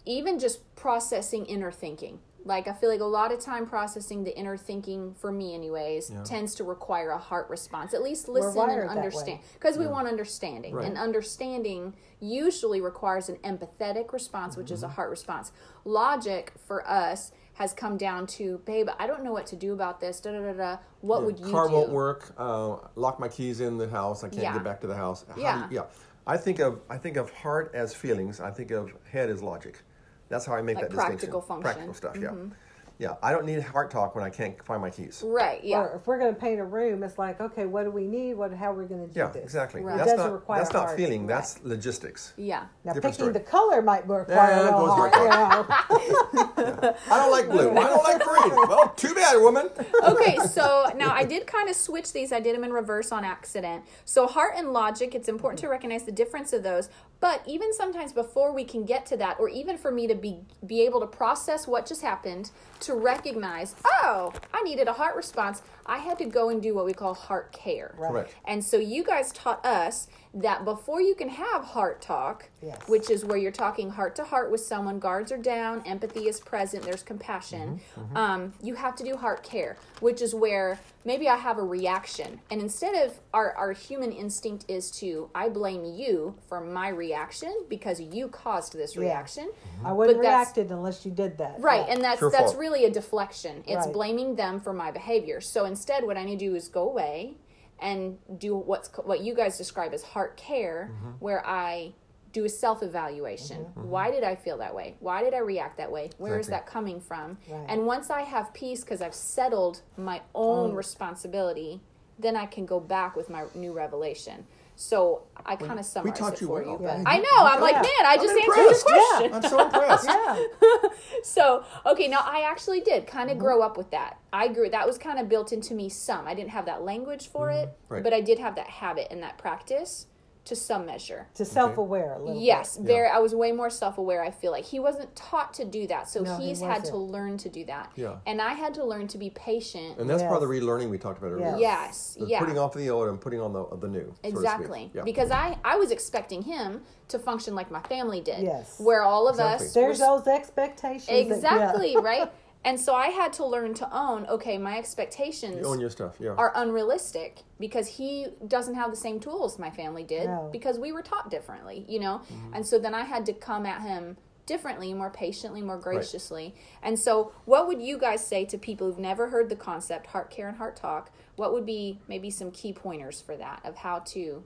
[0.07, 2.21] even just processing inner thinking.
[2.47, 6.13] Like I feel like a lot of time processing the inner thinking for me anyways
[6.25, 7.95] tends to require a heart response.
[7.95, 10.75] At least listen and understand because we want understanding.
[10.75, 10.87] Right.
[10.87, 14.91] And understanding usually requires an empathetic response, which is Mm-hmm.
[14.91, 15.53] a heart response.
[15.85, 20.01] Logic for us has come down to, babe, I don't know what to do about
[20.01, 20.21] this.
[20.21, 20.77] Da da da da.
[21.01, 21.75] What would you Car do?
[21.75, 22.35] won't work.
[22.37, 24.25] Uh, lock my keys in the house.
[24.25, 24.53] I can't Yeah.
[24.55, 25.25] get back to the house.
[25.29, 25.69] How Yeah.
[25.71, 25.85] you- yeah.
[26.27, 28.41] I think of I think of heart as feelings.
[28.41, 29.83] I think of head as logic.
[30.29, 31.63] That's how I make Like that practical distinction.
[31.63, 31.83] function.
[31.83, 31.91] Mm-hmm.
[31.91, 32.51] Practical stuff.
[32.51, 32.64] Yeah.
[32.99, 33.15] Yeah.
[33.23, 35.23] I don't need heart talk when I can't find my keys.
[35.27, 35.63] Right.
[35.65, 35.79] Yeah.
[35.79, 38.35] Or if we're going to paint a room, it's like, okay, what do we need?
[38.35, 38.53] What?
[38.55, 39.29] How are we going to do Yeah.
[39.29, 39.43] this?
[39.43, 39.83] Exactly.
[39.83, 39.95] Right.
[39.95, 40.97] It That's doesn't not require that's not heart.
[40.97, 41.27] feeling.
[41.27, 42.33] That's logistics.
[42.37, 42.67] yeah.
[42.85, 43.33] Now, Different picking story.
[43.33, 45.13] the color might require Yeah, a that little goes heart.
[45.15, 46.95] right You?
[47.11, 47.71] I don't like blue.
[47.71, 48.69] I don't like green.
[48.69, 49.69] Well, too bad, woman.
[50.05, 52.33] okay, so now I did kind of switch these.
[52.33, 53.85] I did them in reverse on accident.
[54.05, 56.89] So heart and logic, it's important to recognize the difference of those.
[57.21, 60.41] But even sometimes before we can get to that, or even for me to be
[60.67, 62.51] be able to process what just happened,
[62.87, 66.85] to recognize, oh, I needed a heart response, I had to go and do what
[66.85, 67.95] we call heart care.
[67.99, 68.11] Right.
[68.11, 68.35] Correct.
[68.47, 72.79] And so you guys taught us that before you can have heart talk, Yes.
[72.89, 76.41] which is where you're talking heart to heart with someone, guards are down, empathy is
[76.41, 81.29] present, there's compassion, Mm-hmm, Um, you have to do heart care, which is where maybe
[81.29, 82.41] I have a reaction.
[82.51, 87.65] And instead of our, our human instinct is to, I blame you for my reaction
[87.69, 89.03] because you caused this Yeah.
[89.03, 89.49] reaction.
[89.51, 89.87] Mm-hmm.
[89.87, 91.57] I wouldn't But reacted unless you did that.
[91.61, 91.93] Right, Yeah.
[91.95, 92.59] and that's Your that's fault.
[92.59, 93.63] really a deflection.
[93.67, 93.93] It's Right.
[93.93, 95.41] blaming them for my behavior.
[95.41, 97.37] So instead, what I need to do is go away
[97.81, 101.11] and do what's what you guys describe as heart care, Mm-hmm.
[101.19, 101.93] where I
[102.35, 103.59] do a self evaluation.
[103.75, 104.97] Why did I feel that way?
[105.01, 106.11] Why did I react that way?
[106.19, 106.67] Where is Exactly.
[106.67, 107.39] that coming from?
[107.49, 107.65] Right.
[107.69, 110.77] And once I have peace because I've settled my own Mm.
[110.77, 111.81] responsibility,
[112.19, 114.47] then I can go back with my new revelation.
[114.77, 116.73] So I kind of summarized taught it you for well.
[116.73, 117.83] you, but You- I know I'm like, it.
[117.83, 118.85] man, I just answered impressed.
[118.87, 119.35] question.
[119.35, 120.09] I'm so impressed.
[120.09, 120.43] Yeah.
[121.23, 123.39] So, okay, now I actually did kind Mm-hmm.
[123.39, 124.19] of grow up with that.
[124.33, 126.27] I grew that was kind of built into me some.
[126.27, 127.95] I didn't have that language for it, Mm-hmm.
[127.95, 128.03] Right.
[128.03, 130.07] but I did have that habit and that practice
[130.45, 131.27] to some measure.
[131.37, 132.87] To self aware a little Yes, bit.
[132.87, 134.23] very I was way more self-aware.
[134.23, 136.09] I feel like he wasn't taught to do that.
[136.09, 137.93] So No, he he's had to learn to do that.
[137.97, 138.17] Yeah.
[138.27, 139.99] And I had to learn to be patient.
[139.99, 141.57] And that's part of the relearning we talked about earlier.
[141.59, 142.41] Yes, The yeah.
[142.41, 144.05] Putting off the old and putting on the the new.
[144.23, 144.29] so.
[144.29, 144.91] Exactly.
[144.95, 145.03] Yeah.
[145.03, 148.43] Because I I was expecting him to function like my family did.
[148.43, 148.79] Yes.
[148.79, 149.67] Where all of Exactly.
[149.69, 151.07] us There's were those expectations.
[151.07, 151.35] that- yeah.
[151.35, 152.31] Exactly, right?
[152.65, 156.17] And so I had to learn to own, okay, my expectations you own your stuff.
[156.19, 156.31] Yeah.
[156.31, 160.49] are unrealistic because he doesn't have the same tools my family did No.
[160.51, 162.23] because we were taught differently, you know?
[162.33, 162.55] Mm-hmm.
[162.55, 166.55] And so then I had to come at him differently, more patiently, more graciously.
[166.83, 170.31] And so what would you guys say to people who've never heard the concept heart
[170.31, 171.11] care and heart talk?
[171.37, 174.45] What would be maybe some key pointers for that of how to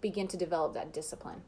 [0.00, 1.42] begin to develop that discipline?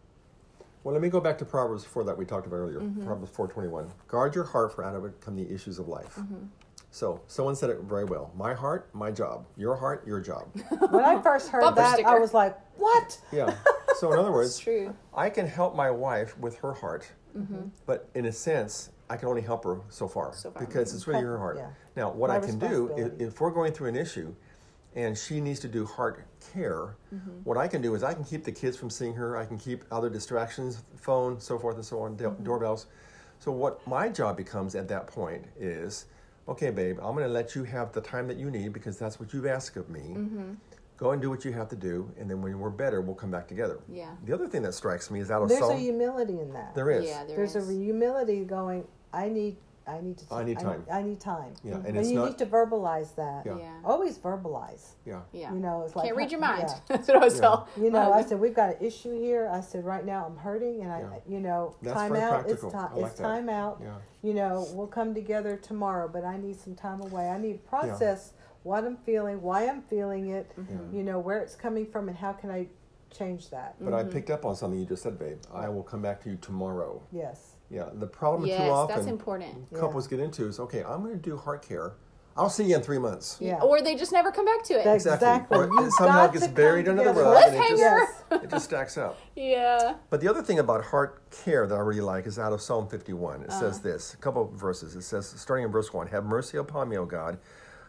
[0.87, 2.79] Well, let me go back to Proverbs 4 that we talked about earlier.
[2.79, 3.05] Mm-hmm.
[3.05, 3.91] Proverbs 4:21.
[4.07, 6.15] Guard your heart, for out of it come the issues of life.
[6.15, 6.45] Mm-hmm.
[6.93, 8.31] So, someone said it very well.
[8.37, 9.47] My heart, my job.
[9.57, 10.47] Your heart, your job.
[10.91, 13.53] When I first heard Bumper that, I was like, "What?" Yeah.
[13.99, 14.95] So, in other words, true.
[15.15, 17.69] I can help my wife with her heart, Mm-hmm.
[17.87, 20.65] but in a sense, I can only help her so far, So far.
[20.65, 21.57] because it's really her heart.
[21.57, 21.71] Yeah.
[21.97, 24.35] Now, what My I can do if, if we're going through an issue,
[24.97, 27.31] and she needs to do heart care, Mm-hmm.
[27.45, 29.37] what I can do is I can keep the kids from seeing her.
[29.37, 32.43] I can keep other distractions, phone, so forth and so on, Mm-hmm.
[32.43, 32.87] doorbells.
[33.39, 36.07] So what my job becomes at that point is,
[36.49, 39.21] okay, babe, I'm going to let you have the time that you need because that's
[39.21, 40.01] what you've asked of me.
[40.17, 40.53] Mm-hmm.
[40.97, 43.31] Go and do what you have to do, and then when we're better, we'll come
[43.31, 43.81] back together.
[43.87, 44.13] Yeah.
[44.25, 45.79] The other thing that strikes me is out of There's a Psalm.
[45.79, 46.75] humility in that.
[46.75, 47.05] There is.
[47.05, 47.69] Yeah, there There's is.
[47.69, 48.87] a humility going.
[49.13, 49.57] I need.
[49.89, 50.35] I need to.
[50.35, 50.85] I need time.
[50.93, 51.55] I, need time.
[51.63, 53.47] Yeah, and and it's you not- need to verbalize that.
[53.47, 53.57] Yeah.
[53.59, 53.71] Yeah.
[53.85, 54.95] Always verbalize.
[55.05, 55.21] Yeah.
[55.33, 55.53] Yeah.
[55.53, 56.65] You know, it's like Can't read your mind.
[56.69, 56.79] yeah.
[56.89, 57.41] That's what I was Yeah.
[57.41, 57.67] telling.
[57.85, 59.49] You know, I said we've got an issue here.
[59.49, 61.09] I said right now I'm hurting, and I, Yeah.
[61.29, 62.51] you know, That's time very out.
[62.51, 62.71] It's practical.
[62.73, 62.91] time.
[62.93, 63.23] I like it's that.
[63.23, 63.79] time out.
[63.81, 63.95] Yeah.
[64.23, 67.29] You know, we'll come together tomorrow, but I need some time away.
[67.31, 68.33] I need to process
[68.65, 70.51] what I'm feeling, why I'm feeling it.
[70.59, 70.97] Mm-hmm.
[70.97, 72.67] You know, where it's coming from, and how can I
[73.17, 73.77] change that?
[73.81, 74.09] But Mm-hmm.
[74.09, 75.39] I picked up on something you just said, babe.
[75.55, 77.01] I will come back to you tomorrow.
[77.13, 77.53] Yes.
[77.71, 77.89] Yeah.
[77.93, 79.73] The problem Yes, too often that's important.
[79.75, 80.83] couples get into is okay.
[80.85, 81.93] I'm going to do heart care.
[82.39, 83.39] I'll see you in three months.
[83.41, 83.61] Yeah.
[83.63, 84.85] Or they just never come back to it.
[84.85, 85.57] That's- Exactly.
[85.57, 88.23] Or You've it somehow gets buried under the rug, and it just, Yes.
[88.31, 89.19] it just stacks up.
[89.37, 89.95] yeah.
[90.11, 92.89] But the other thing about heart care that I really like is out of Psalm
[92.89, 93.41] 51.
[93.43, 93.59] It Uh-huh.
[93.59, 94.95] says this, a couple of verses.
[94.95, 97.39] It says, starting in verse 1, Have mercy upon me, O God,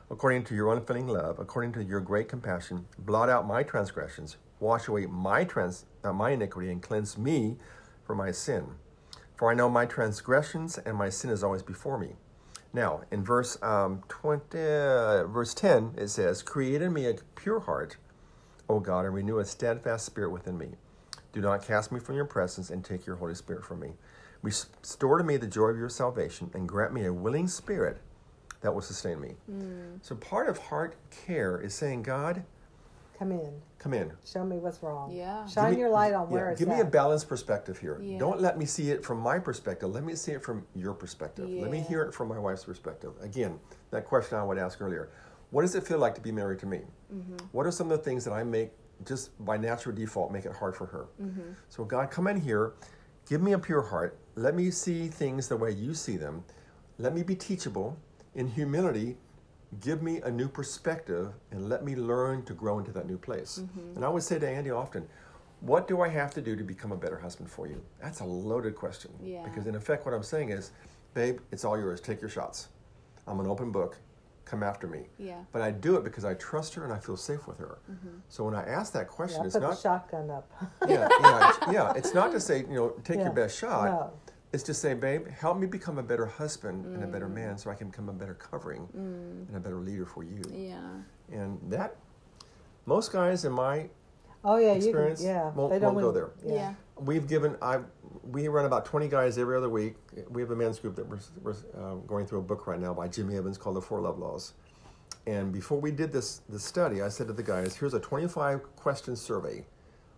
[0.10, 2.86] according to your unfailing love, according to your great compassion.
[2.98, 7.58] Blot out my transgressions, wash away my, trans, uh, my iniquity, and cleanse me
[8.06, 8.66] from my sin.
[9.38, 12.14] For I know my transgressions and my sin is always before me.
[12.74, 17.62] Now, in verse um, 20, uh, verse 10, it says, Create in me a pure
[17.62, 17.98] heart,
[18.68, 20.72] O God, and renew a steadfast spirit within me.
[21.32, 23.92] Do not cast me from your presence and take your Holy Spirit from me.
[24.42, 27.98] Restore to me the joy of your salvation and grant me a willing spirit
[28.62, 29.36] that will sustain me.
[30.02, 32.44] So, part of heart care is saying, God,
[33.18, 33.62] Come in.
[33.80, 34.12] come in.
[34.24, 35.12] Show me what's wrong.
[35.12, 35.48] Yeah.
[35.48, 36.66] Shine me- your light on yeah, where it's at.
[36.66, 36.88] Give me at.
[36.88, 38.00] a balanced perspective here.
[38.02, 38.20] Yeah.
[38.20, 39.90] Don't let me see it from my perspective.
[39.90, 41.50] Let me see it from your perspective.
[41.50, 41.64] Yeah.
[41.64, 43.14] Let me hear it from my wife's perspective.
[43.22, 43.60] Again,
[43.92, 45.10] that question I would ask earlier.
[45.50, 46.82] What does it feel like to be married to me?
[47.14, 47.38] Mm-hmm.
[47.54, 48.72] What are some of the things that I make
[49.06, 51.08] just by natural default make it hard for her?
[51.22, 51.54] Mm-hmm.
[51.70, 52.74] So God, come in here,
[53.28, 54.18] give me a pure heart.
[54.36, 56.44] Let me see things the way you see them.
[57.00, 57.98] Let me be teachable.
[58.36, 59.18] In humility,
[59.82, 63.60] give me a new perspective and let me learn to grow into that new place.
[63.64, 63.96] Mm-hmm.
[63.98, 65.08] And I would say to Andy often,
[65.62, 67.82] what do I have to do to become a better husband for you?
[68.02, 69.12] That's a loaded question.
[69.22, 69.44] Yeah.
[69.44, 70.72] Because in effect, what I'm saying is,
[71.14, 72.00] babe, it's all yours.
[72.00, 72.70] Take your shots.
[73.28, 73.98] I'm an open book.
[74.46, 75.08] Come after me.
[75.18, 75.40] Yeah.
[75.52, 77.80] But I do it because I trust her and I feel safe with her.
[78.30, 80.50] So when I ask that question, Yeah, it's put the not shotgun up.
[80.88, 81.94] yeah, yeah, it's, yeah.
[81.98, 83.24] It's not to say you know take Yeah.
[83.26, 83.86] your best shot.
[83.86, 84.14] No.
[84.54, 87.12] It's to say, babe, help me become a better husband and a Mm.
[87.12, 90.42] better man, so I can become a better covering and a better leader for you.
[90.52, 90.80] Yeah.
[91.32, 91.98] And that,
[92.86, 93.90] most guys in my
[94.46, 95.52] Oh yeah, you can, Experience yeah.
[95.54, 96.56] won't- they don't won't go wanna- there.
[96.56, 96.74] Yeah.
[96.98, 97.82] We've given I
[98.24, 99.98] we run about twenty guys every other week.
[100.30, 102.94] We have a men's group that we're, we're uh, going through a book right now
[102.94, 104.54] by Jimmy Evans called The Four Love Laws.
[105.26, 108.64] And before we did this this study, I said to the guys, "Here's a 25
[108.78, 109.66] question survey.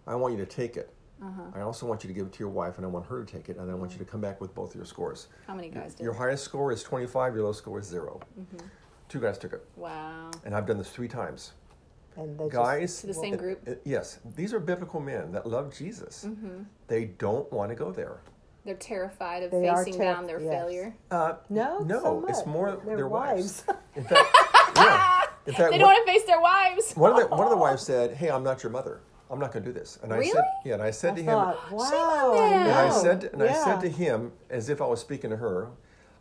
[0.05, 0.93] I want you to take it.
[1.21, 1.41] Uh-huh.
[1.53, 3.31] I also want you to give it to your wife, and I want her to
[3.31, 5.27] take it, and I want you to come back with both of your scores.
[5.47, 6.03] How many guys did?
[6.03, 7.33] Your highest score is 25.
[7.35, 8.65] Your lowest score is 0 Mm-hmm.
[9.09, 10.29] Two guys took it, Wow.
[10.45, 11.53] and I've done this three times.
[12.15, 13.67] And they Guys, To the same it- group?
[13.67, 16.25] it- yes, these are biblical men that love Jesus.
[16.27, 16.63] Mm-hmm.
[16.87, 18.19] They don't want to go there.
[18.65, 20.51] They're terrified of They facing terri- down their yes.
[20.51, 20.95] failure.
[21.09, 23.63] Uh, No, no, so it's more Their their, wives.
[23.67, 23.79] wives.
[23.95, 24.27] In fact,
[24.75, 25.21] yeah.
[25.47, 26.93] In fact, They don't one, want to face their wives.
[26.95, 28.99] one of the one of the wives said, "Hey, I'm not your mother.
[29.29, 31.21] I'm not going to do this." And I said, "Yeah." And I said I to
[31.21, 32.33] him, thought, wow.
[32.35, 32.53] them.
[32.53, 35.69] and I said, and I said to him, as if I was speaking to her,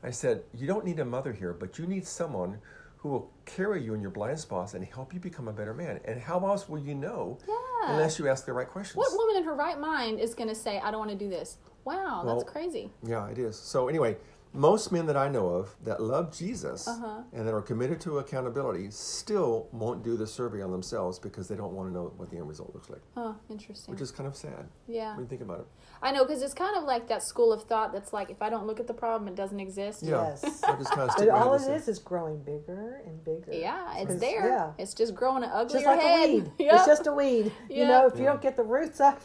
[0.03, 2.59] I said, "You don't need a mother here, but you need someone."
[3.03, 6.01] Who will carry you in your blind spots and help you become a better man?
[6.05, 7.93] And how else will you know Yeah.
[7.93, 8.97] unless you ask the right questions?
[8.97, 11.29] What woman in her right mind is going to say, I don't want to do
[11.31, 11.59] this?
[11.85, 12.91] Wow, Well, that's crazy.
[13.05, 13.57] Yeah, it is.
[13.57, 14.17] So anyway,
[14.53, 17.23] most men that I know of that love Jesus Uh-huh.
[17.33, 21.55] and that are committed to accountability still won't do the survey on themselves because they
[21.57, 23.93] don't want to know what the end result looks like, Huh, interesting.
[23.93, 25.13] which is kind of sad yeah.
[25.15, 25.67] when you think about it.
[26.03, 28.49] I know, because it's kind of like that school of thought that's like, if I
[28.51, 30.03] don't look at the problem, it doesn't exist.
[30.03, 30.63] Yeah, Yes.
[30.65, 33.03] I just kind of stick But all head it in the is is growing bigger
[33.07, 33.53] and bigger.
[33.53, 34.49] Yeah, it's It's- there.
[34.49, 34.73] Yeah.
[34.79, 36.29] It's just growing an uglier Just like head.
[36.31, 36.53] a weed.
[36.59, 36.75] Yep.
[36.75, 37.53] It's just a weed.
[37.69, 39.21] You know, if you don't get the roots up,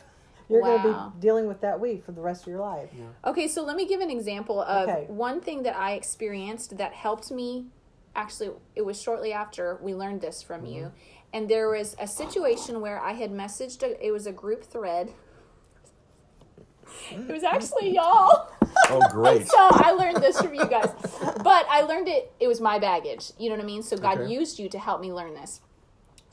[0.53, 2.89] you're going to be dealing with that weed for the rest of your life.
[3.25, 5.05] Okay, so let me give an example of Okay.
[5.07, 7.65] one thing that I experienced that helped me.
[8.15, 10.73] Actually, it was shortly after we learned this from mm-hmm.
[10.73, 10.91] you.
[11.33, 15.13] And there was a situation where I had messaged, a, it was a group thread.
[17.09, 18.49] It was actually y'all.
[18.89, 19.47] Oh, great.
[19.47, 20.91] so I learned this from you guys.
[21.43, 23.31] But I learned it, it was my baggage.
[23.39, 23.81] You know what I mean?
[23.81, 24.31] So God Okay.
[24.31, 25.61] used you to help me learn this.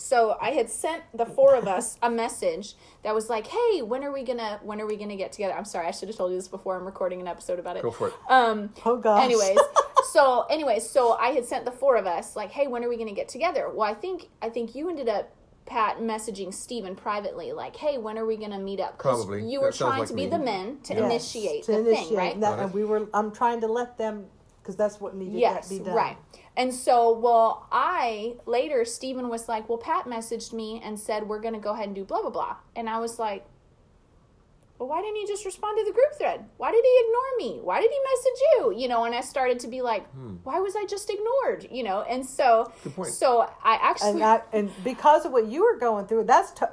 [0.00, 4.02] So I had sent the four of us a message that was like, "Hey, when
[4.02, 6.30] are we gonna when are we gonna get together?" I'm sorry, I should have told
[6.32, 6.74] you this before.
[6.76, 7.82] I'm recording an episode about it.
[7.82, 8.14] Go for it.
[8.30, 8.70] Um.
[8.86, 9.22] Oh, gosh.
[9.22, 9.58] Anyways,
[10.10, 12.96] so anyways, so I had sent the four of us like, "Hey, when are we
[12.96, 15.32] gonna get together?" Well, I think I think you ended up
[15.66, 19.44] Pat messaging Steven privately like, "Hey, when are we gonna meet up?" Probably.
[19.44, 20.30] You were That trying like to be me.
[20.30, 22.40] the men to Yes, initiate to the initiate thing, right?
[22.40, 23.06] That, Got and we were.
[23.12, 24.28] I'm trying to let them
[24.62, 25.94] because that's what needed Yes, to be done.
[25.94, 26.16] right.
[26.56, 31.40] And so, well, I later Stephen was like, "Well, Pat messaged me and said we're
[31.40, 33.46] going to go ahead and do blah blah blah," and I was like,
[34.78, 36.44] "Well, why didn't he just respond to the group thread?
[36.56, 37.60] Why did he ignore me?
[37.62, 38.42] Why did he message
[38.74, 38.82] you?
[38.82, 40.06] You know?" And I started to be like,
[40.42, 42.02] "Why was I just ignored?" You know?
[42.02, 42.82] And so, Hmm.
[42.84, 43.08] Good point.
[43.10, 46.66] so I actually And I, and because of what you were going through, that's t-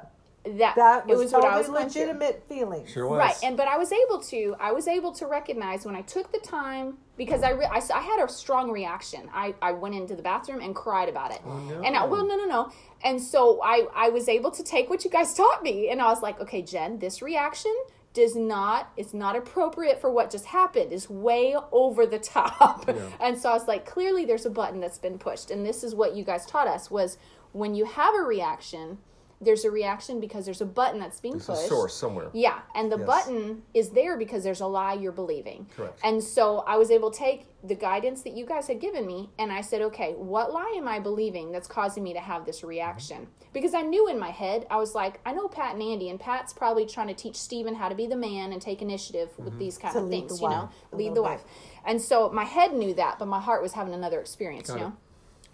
[0.58, 2.86] that that it was, was totally what I was legitimate feeling.
[2.86, 3.18] Sure was.
[3.18, 6.32] Right, and but I was able to I was able to recognize when I took
[6.32, 9.28] the time because I, re- I, s- I had a strong reaction.
[9.34, 11.40] I, I went into the bathroom and cried about it.
[11.44, 11.82] Oh, no.
[11.82, 12.72] And I, well, no, no, no.
[13.02, 16.06] And so I I was able to take what you guys taught me, and I
[16.06, 17.74] was like, okay, Jen, this reaction
[18.14, 20.92] does not it's not appropriate for what just happened.
[20.92, 22.88] It's way over the top.
[23.20, 25.94] And so I was like, clearly there's a button that's been pushed, and this is
[25.94, 27.18] what you guys taught us was
[27.52, 28.98] when you have a reaction
[29.40, 31.68] there's a reaction because there's a button that's being There's a pushed.
[31.68, 32.28] source somewhere.
[32.32, 33.06] Yeah, and the Yes.
[33.06, 35.66] button is there because there's a lie you're believing.
[35.76, 36.00] Correct.
[36.02, 39.30] And so I was able to take the guidance that you guys had given me
[39.38, 42.64] and I said, okay, what lie am I believing that's causing me to have this
[42.64, 43.28] reaction?
[43.52, 46.18] Because I knew in my head, I was like, I know Pat and Andy, and
[46.18, 49.50] Pat's probably trying to teach Steven how to be the man and take initiative with
[49.50, 49.58] mm-hmm.
[49.58, 51.30] these kind To of things, the you know, a lead little the bit.
[51.30, 51.44] wife.
[51.84, 54.84] And so my head knew that, but my heart was having another experience, Got you
[54.86, 54.88] it.
[54.88, 54.96] know?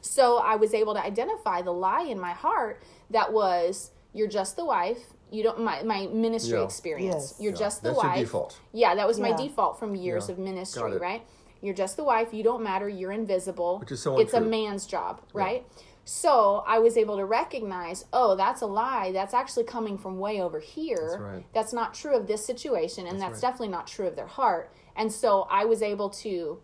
[0.00, 2.82] So I was able to identify the lie in my heart
[3.14, 4.98] that was, you're just the wife.
[5.30, 6.64] You don't my, my ministry Yeah.
[6.64, 7.14] experience.
[7.32, 7.36] Yes.
[7.40, 8.20] You're Yeah, just the that's your wife.
[8.20, 8.60] default.
[8.72, 10.32] Yeah, that was my default from years Yeah.
[10.34, 11.22] of ministry, right?
[11.62, 12.34] You're just the wife.
[12.34, 12.88] You don't matter.
[12.88, 13.78] You're invisible.
[13.78, 15.66] Which is so It's a man's job, right?
[16.04, 19.10] So I was able to recognize, oh, that's a lie.
[19.12, 21.08] That's actually coming from way over here.
[21.10, 21.44] That's right.
[21.54, 23.40] That's not true of this situation, and that's, right.
[23.40, 24.70] definitely not true of their heart.
[24.96, 26.60] And so I was able to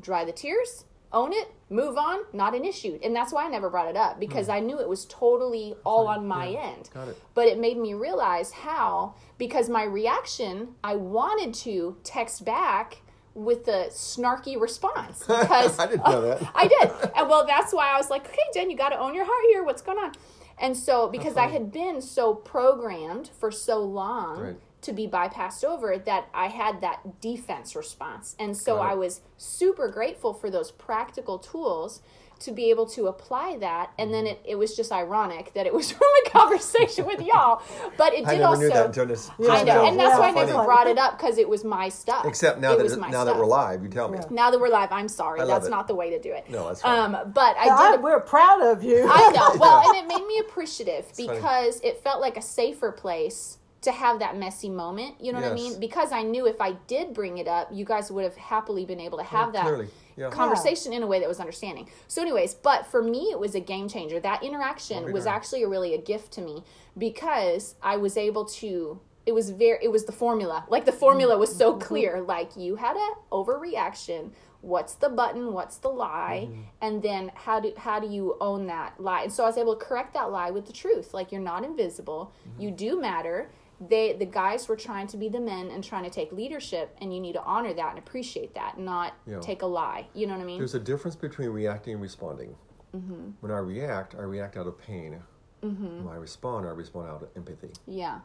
[0.00, 0.84] dry the tears,
[1.14, 2.98] own it, move on, not an issue.
[3.02, 4.52] And that's why I never brought it up because hmm.
[4.52, 6.90] I knew it was totally all on my end.
[6.92, 7.22] Got it.
[7.34, 12.98] But it made me realize how, because my reaction, I wanted to text back
[13.34, 16.50] with a snarky response because I didn't know that.
[16.54, 16.90] I did.
[17.16, 19.44] And well, that's why I was like, okay, Jen, you got to own your heart
[19.48, 19.64] here.
[19.64, 20.12] What's going on?
[20.58, 24.56] And so, because I had been so programmed for so long Right.
[24.84, 28.36] To be bypassed over that I had that defense response.
[28.38, 32.00] And so I was super grateful for those practical tools
[32.40, 33.92] to be able to apply that.
[33.98, 37.62] And then it, it was just ironic that it was from a conversation with y'all.
[37.96, 38.60] But it I did never also.
[38.62, 39.30] knew that until this.
[39.48, 40.66] I know, and that's why I never funny.
[40.66, 42.26] brought it up because it was my stuff.
[42.26, 44.18] Except now It that was it- my now that we're live, you tell me.
[44.18, 44.26] Yeah.
[44.30, 45.38] Now that we're live, I'm sorry.
[45.38, 45.70] love That's it.
[45.70, 46.50] not the way to do it.
[46.50, 47.14] No, that's fine.
[47.14, 48.02] Um, but I I, did.
[48.02, 49.06] we're proud of you.
[49.08, 49.56] I know.
[49.58, 51.28] Well, and it made me appreciative funny.
[51.28, 55.20] because it felt like a safer place to have that messy moment.
[55.20, 55.78] You know what I mean?
[55.78, 59.00] Because I knew if I did bring it up, you guys would have happily been
[59.00, 60.30] able to have that yeah.
[60.30, 61.88] conversation in a way that was understanding.
[62.08, 64.20] So, anyways, but for me, it was a game changer.
[64.20, 65.34] That interaction was nice.
[65.34, 66.62] actually a, really a gift to me
[66.96, 69.00] because I was able to.
[69.26, 69.78] It was very.
[69.82, 70.64] It was the formula.
[70.68, 72.20] Like the formula was so clear.
[72.20, 74.32] Like you had a overreaction.
[74.60, 75.52] What's the button?
[75.52, 76.48] What's the lie?
[76.80, 79.22] And then how do how do you own that lie?
[79.22, 81.12] And so I was able to correct that lie with the truth.
[81.12, 82.32] Like you're not invisible.
[82.58, 83.50] You do matter.
[83.80, 87.12] They the guys were trying to be the men and trying to take leadership, and
[87.14, 89.40] you need to honor that and appreciate that, not Yeah.
[89.40, 90.06] take a lie.
[90.14, 90.58] You know what I mean?
[90.58, 92.54] There's a difference between reacting and responding.
[92.94, 93.30] Mm-hmm.
[93.40, 95.20] When I react, I react out of pain.
[95.60, 97.70] When I respond, I respond out of empathy.
[97.86, 98.20] yeah.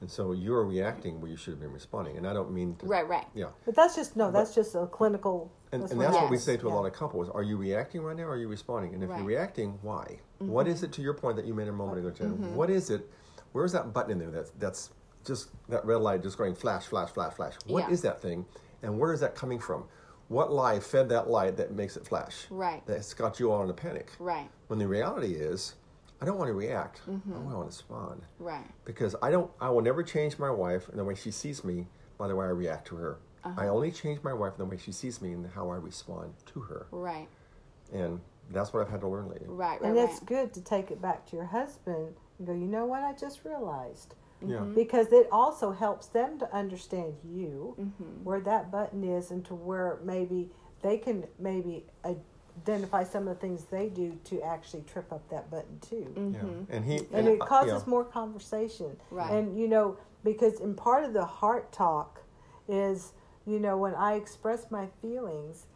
[0.00, 2.16] And so you're reacting where you should have been responding.
[2.16, 3.08] And I don't mean to, Right.
[3.08, 3.26] Right.
[3.34, 3.46] Yeah.
[3.64, 4.30] But that's just no.
[4.30, 5.50] That's just a clinical.
[5.72, 7.28] And, and what that's what we say to a lot of couples.
[7.30, 8.94] Are you reacting right now or are you responding?
[8.94, 9.18] And if Right.
[9.18, 9.28] Mm-hmm.
[9.28, 10.20] you're reacting, why?
[10.38, 12.54] What is it to your point that you made a moment ago, Jen?
[12.54, 13.10] What is it?
[13.52, 14.90] Where's that button in there that's, that's
[15.24, 17.54] just that red light just going flash, flash, flash, flash?
[17.66, 18.10] What is Yeah.
[18.10, 18.46] that thing?
[18.82, 19.84] And where is that coming from?
[20.28, 22.46] What lie fed that light that makes it flash?
[22.50, 22.82] Right.
[22.86, 24.12] That's got you all in a panic.
[24.18, 24.48] Right.
[24.68, 25.74] When the reality is,
[26.20, 27.00] I don't want to react.
[27.08, 27.32] Mm-hmm.
[27.34, 28.66] I want to respond Right.
[28.84, 29.50] because I don't.
[29.60, 31.86] I will never change my wife and the way she sees me
[32.18, 33.18] by the way I react to her.
[33.44, 33.54] Uh-huh.
[33.60, 36.34] I only change my wife in the way she sees me and how I respond
[36.46, 37.28] to her, Right.
[37.92, 38.20] and
[38.50, 39.46] that's what I've had to learn lately.
[39.48, 39.80] Right.
[39.80, 39.82] Right.
[39.88, 40.08] And right.
[40.10, 42.52] it's good to take it back to your husband and go.
[42.54, 43.02] You know what?
[43.02, 44.14] I just realized.
[44.42, 44.52] Mm-hmm.
[44.52, 48.24] Yeah, because it also helps them to understand you Mm-hmm.
[48.24, 50.50] where that button is and to where maybe
[50.82, 51.84] they can maybe
[52.66, 56.76] identify some of the things they do to actually trip up that button too yeah.
[56.76, 57.90] And he and it uh, causes yeah.
[57.90, 59.30] more conversation Right.
[59.32, 62.20] and you know because in part of the heart talk
[62.68, 63.12] is
[63.46, 65.66] you know when i express my feelings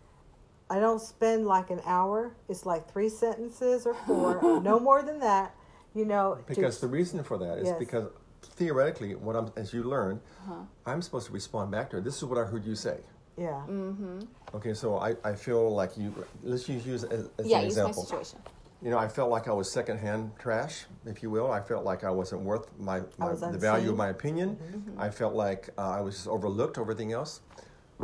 [0.71, 5.19] i don't spend like an hour it's like three sentences or four no more than
[5.21, 5.55] that
[5.95, 7.79] you know to- Because the reason for that is Yes.
[7.79, 8.07] because
[8.43, 10.55] theoretically, what I'm as you learn, Uh-huh.
[10.87, 12.03] I'm supposed to respond back to her.
[12.03, 12.99] This is what I heard you say.
[13.37, 14.27] yeah Mm.
[14.55, 16.13] Okay, so I, I feel like you.
[16.43, 17.59] Let's use use as, as yeah.
[17.61, 18.03] an Use my example.
[18.05, 18.39] situation.
[18.83, 21.49] You know, I felt like I was secondhand trash, if you will.
[21.53, 24.59] I felt like I wasn't worth my, my was the value of my opinion.
[24.99, 27.41] I felt like uh, I was just overlooked over everything else.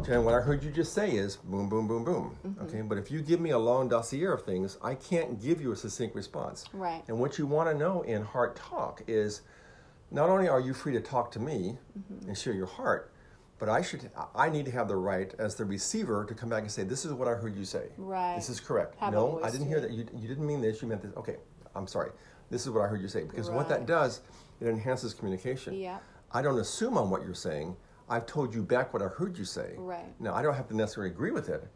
[0.06, 2.36] And what I heard you just say is boom, boom, boom, boom.
[2.62, 5.72] Okay, but if you give me a long dossier of things, I can't give you
[5.72, 6.64] a succinct response.
[6.72, 7.02] Right.
[7.08, 9.42] And what you want to know in heart talk is
[10.10, 12.28] not only are you free to talk to me Mm-hmm.
[12.28, 13.12] and share your heart,
[13.58, 16.62] but I should I need to have the right as the receiver to come back
[16.62, 17.88] and say, "This is what I heard you say.
[17.98, 18.36] Right.
[18.36, 18.94] This is correct.
[19.00, 19.90] Have no, I didn't hear that.
[19.90, 20.80] You, you didn't mean this.
[20.80, 21.12] You meant this.
[21.16, 21.36] Okay,
[21.74, 22.12] I'm sorry.
[22.50, 23.24] This is what I heard you say.
[23.24, 24.20] Because what that does,
[24.60, 25.74] it enhances communication.
[25.74, 25.98] Yeah.
[26.32, 27.76] I don't assume on what you're saying.
[28.10, 29.74] I've told you back what I heard you say.
[29.76, 30.20] Right.
[30.20, 31.66] Now I don't have to necessarily agree with it,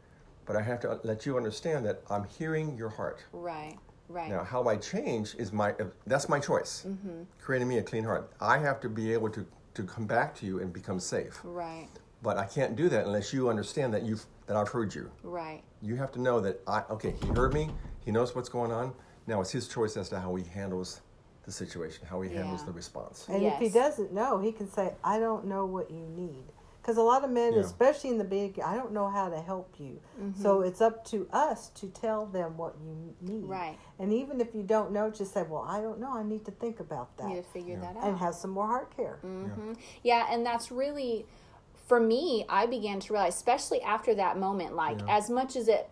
[0.47, 3.25] but I have to let you understand that I'm hearing your heart.
[3.33, 3.79] Right.
[4.09, 4.29] Right.
[4.29, 6.85] Now, how I change is my uh, that's my choice.
[6.87, 7.23] Mm-hmm.
[7.41, 8.31] Creating me a clean heart.
[8.41, 11.41] I have to be able to to come back to you and become safe.
[11.43, 11.89] Right.
[12.23, 15.11] But I can't do that unless you understand that you've that I've heard you.
[15.23, 15.63] Right.
[15.81, 17.15] You have to know that I okay.
[17.23, 17.71] He heard me.
[18.05, 18.93] He knows what's going on.
[19.27, 21.01] Now it's his choice as to how he handles
[21.45, 23.27] the situation, how he handles the response.
[23.29, 26.45] And if he doesn't know, he can say, "I don't know what you need."
[26.81, 27.61] Because a lot of men, Yeah.
[27.61, 30.01] especially in the big, I don't know how to help you.
[30.21, 30.43] Mm-hmm.
[30.43, 33.45] So it's up to us to tell them what you need.
[33.45, 33.79] Right.
[34.01, 36.13] And even if you don't know, just say, "Well, I don't know.
[36.13, 38.05] I need to think about that," Need to figure that out.
[38.05, 39.21] and have some more heart care.
[39.25, 39.75] Mm-hmm.
[40.03, 41.25] Yeah, and that's really
[41.93, 42.47] for me.
[42.49, 45.15] I began to realize, especially after that moment, like Yeah.
[45.19, 45.91] as much as it,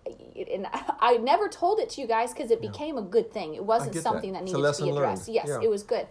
[0.51, 0.67] and
[0.99, 3.55] I never told it to you guys because it became a good thing.
[3.55, 4.39] It wasn't something that.
[4.39, 4.97] that, needed to be lesson learned.
[4.99, 5.29] addressed.
[5.29, 5.61] Yes, Yeah.
[5.63, 6.07] it was good.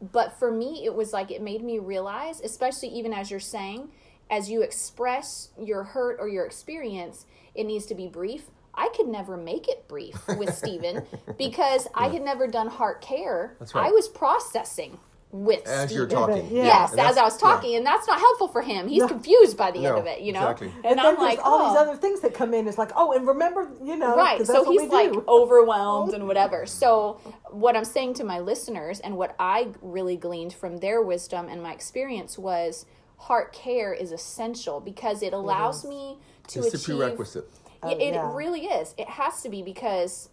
[0.00, 3.88] But for me, it was like it made me realize, especially even as you're saying,
[4.30, 7.26] as you express your hurt or your experience,
[7.56, 8.44] it needs to be brief.
[8.74, 11.04] I could never make it brief with Stephen
[11.36, 13.56] because I had never done heart care.
[13.58, 13.88] That's right.
[13.88, 15.00] I was processing
[15.32, 16.46] with As you're talking.
[16.54, 16.64] Yeah.
[16.64, 18.86] Yes, as I was talking, and that's not helpful for him.
[18.86, 20.42] He's confused by the end of it, you know.
[20.42, 20.68] exactly.
[20.76, 21.68] And, And, I'm then like, all oh.
[21.70, 22.68] these other things that come in.
[22.68, 24.46] It's like, oh, and remember, you know, right?
[24.46, 26.66] So that's what he's like overwhelmed and whatever.
[26.66, 27.18] So
[27.50, 31.62] what I'm saying to my listeners and what I really gleaned from their wisdom and
[31.62, 32.84] my experience was
[33.16, 36.18] heart care is essential because it allows me
[36.48, 36.96] to It's the achieve.
[36.98, 37.48] prerequisite.
[37.84, 38.30] Yeah, uh, it yeah.
[38.34, 38.94] really is.
[38.98, 40.28] It has to be because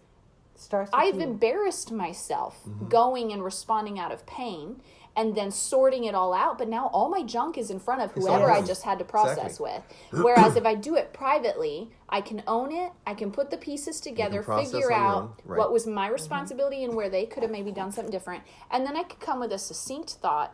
[0.60, 1.22] Starts I've you.
[1.22, 2.88] embarrassed myself Mm-hmm.
[2.90, 4.82] going and responding out of pain
[5.16, 6.58] and then sorting it all out.
[6.58, 9.38] But now all my junk is in front of whoever I just had to process
[9.60, 9.72] Exactly.
[10.12, 10.24] with.
[10.24, 12.92] Whereas if I do it privately, I can own it.
[13.08, 15.58] I can put the pieces together, figure out right.
[15.58, 18.44] what was my responsibility and where they could have maybe done something different.
[18.72, 20.54] And then I could come with a succinct thought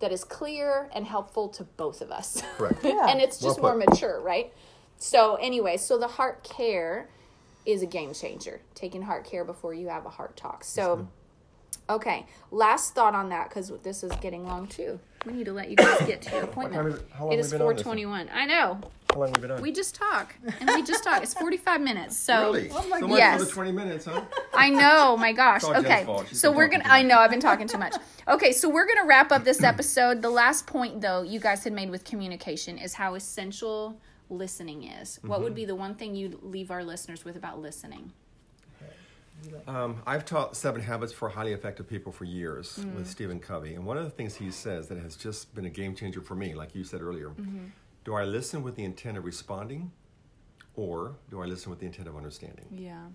[0.00, 2.42] that is clear and helpful to both of us.
[2.58, 2.80] Correct.
[2.84, 3.06] Yeah.
[3.08, 3.88] and it's Well just more put.
[3.90, 4.52] mature, right?
[4.98, 7.08] So anyway, so the heart care
[7.66, 8.60] is a game changer.
[8.74, 10.64] Taking heart care before you have a heart talk.
[10.64, 11.08] So,
[11.90, 14.98] okay, last thought on that because this is getting long too.
[15.24, 16.74] We need to let you guys get to your appointment.
[16.82, 18.30] time is it- how long it have is been on this one?
[18.32, 18.78] I know.
[19.12, 19.62] How long have we been on?
[19.62, 21.22] We just talk and we just talk.
[21.22, 22.16] It's forty-five minutes.
[22.16, 22.70] So really?
[22.70, 23.38] Oh my so much Yes.
[23.40, 24.20] for the 20 minutes, huh?
[24.54, 25.64] I know, my gosh.
[25.64, 26.04] all Jen's Okay.
[26.04, 26.26] fault.
[26.28, 27.08] She's So been we're talking going to too I much.
[27.10, 27.94] know I've been talking too much.
[28.28, 30.22] Okay, so we're going to wrap up this episode.
[30.22, 33.98] The last point though you guys had made with communication is how essential
[34.28, 35.18] listening is.
[35.22, 35.44] What Mm-hmm.
[35.44, 38.12] would be the one thing you'd leave our listeners with about listening?
[39.68, 42.94] Um, I've taught Seven Habits for Highly Effective People for years Mm.
[42.96, 45.70] with Stephen Covey, and one of the things he says that has just been a
[45.70, 47.66] game changer for me, like you said earlier, Mm-hmm.
[48.04, 49.92] do I listen with the intent of responding,
[50.74, 52.66] or do I listen with the intent of understanding?
[52.72, 53.06] Yeah.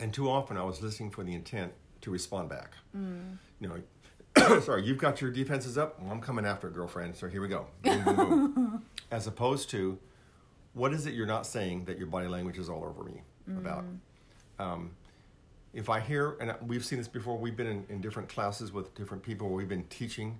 [0.00, 1.72] And too often I was listening for the intent
[2.02, 2.72] to respond back.
[2.96, 3.36] Mm.
[3.60, 6.00] You know, sorry, you've got your defenses up.
[6.00, 7.14] Well, I'm coming after it, girlfriend.
[7.16, 7.66] So here we go.
[7.82, 8.82] Boom, boom, boom.
[9.10, 9.98] As opposed to,
[10.76, 13.84] what is it you're not saying that your body language is all over me about?
[14.58, 14.90] Um,
[15.72, 18.94] if I hear, and we've seen this before, we've been in, in different classes with
[18.94, 20.38] different people where we've been teaching,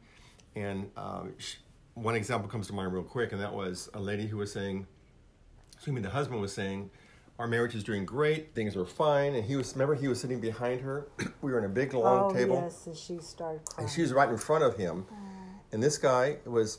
[0.55, 1.57] and uh, sh-
[1.95, 4.87] one example comes to mind real quick, and that was a lady who was saying,
[5.75, 6.91] excuse me, the husband was saying,
[7.39, 10.41] our marriage is doing great, things are fine, and he was, remember, he was sitting
[10.41, 11.07] behind her.
[11.43, 13.87] we were in a big long oh table, yes, and she started crying.
[13.87, 15.07] and she was right in front of him,
[15.73, 16.79] and this guy was.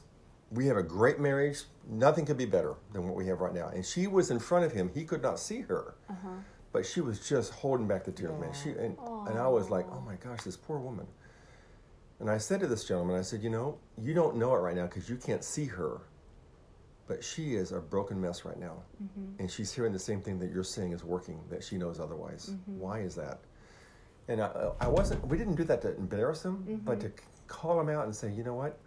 [0.52, 1.64] We have a great marriage.
[1.90, 3.68] Nothing could be better than what we have right now.
[3.70, 4.90] And she was in front of him.
[4.94, 6.30] He could not see her uh-huh.
[6.72, 8.54] but she was just holding back the tears, man.
[8.54, 11.08] She and, and I was like, oh my gosh, this poor woman.
[12.20, 14.76] And I said to this gentleman, I said, you know, you don't know it right
[14.76, 16.02] now because you can't see her,
[17.08, 19.40] but she is a broken mess right now, mm-hmm.
[19.40, 22.52] and she's hearing the same thing that you're saying is working that she knows otherwise.
[22.52, 22.80] Mm-hmm.
[22.80, 23.40] Why is that?
[24.28, 25.26] And I, I wasn't.
[25.28, 27.08] We didn't do that to embarrass him, but mm-hmm.
[27.08, 27.14] to
[27.48, 28.78] call him out and say, you know what,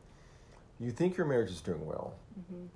[0.81, 2.15] you think your marriage is doing well,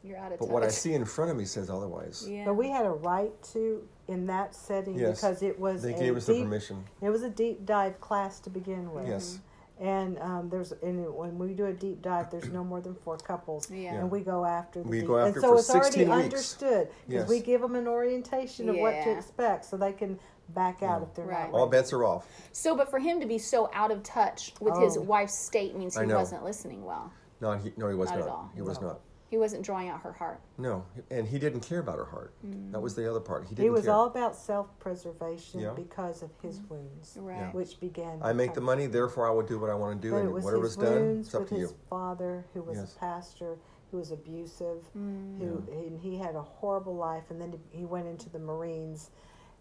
[0.02, 0.52] You're out of but touch.
[0.52, 2.26] what I see in front of me says otherwise.
[2.28, 2.44] Yeah.
[2.44, 5.20] But we had a right to in that setting Yes.
[5.20, 6.84] because it was They a gave us the deep, permission.
[7.00, 9.08] It was a deep dive class to begin with.
[9.08, 9.38] Yes.
[9.80, 13.16] And um, there's and when we do a deep dive, there's no more than four
[13.16, 13.94] couples, Yeah.
[13.94, 15.08] and we go after the We deep.
[15.08, 16.10] go and after so for it's already weeks.
[16.24, 17.28] understood because Yes.
[17.28, 21.12] we give them an orientation of what to expect, so they can back out if
[21.14, 21.50] they're Right.
[21.50, 21.58] not.
[21.58, 22.28] All bets are off.
[22.52, 25.00] So, but for him to be so out of touch with his Oh.
[25.00, 27.10] wife's state means he wasn't listening well.
[27.44, 28.24] No, he, no, he was Not not.
[28.24, 28.50] at all.
[28.54, 29.00] He was not.
[29.28, 30.40] He wasn't drawing out her heart.
[30.58, 32.32] No, and he didn't care about her heart.
[32.70, 33.42] That was the other part.
[33.44, 33.92] He didn't He was care.
[33.94, 35.72] all about self-preservation Yeah.
[35.74, 36.74] because of his mm-hmm.
[36.74, 37.52] wounds, Right.
[37.54, 38.20] which began.
[38.22, 40.24] I make the money, therefore I will do what I want to do, But it
[40.24, 41.76] and was whatever's his done, it's up with to his you.
[41.88, 42.94] father, who was Yes.
[42.94, 43.58] a pastor,
[43.90, 45.38] who was abusive, mm.
[45.38, 49.10] who and he had a horrible life, and then he went into the Marines,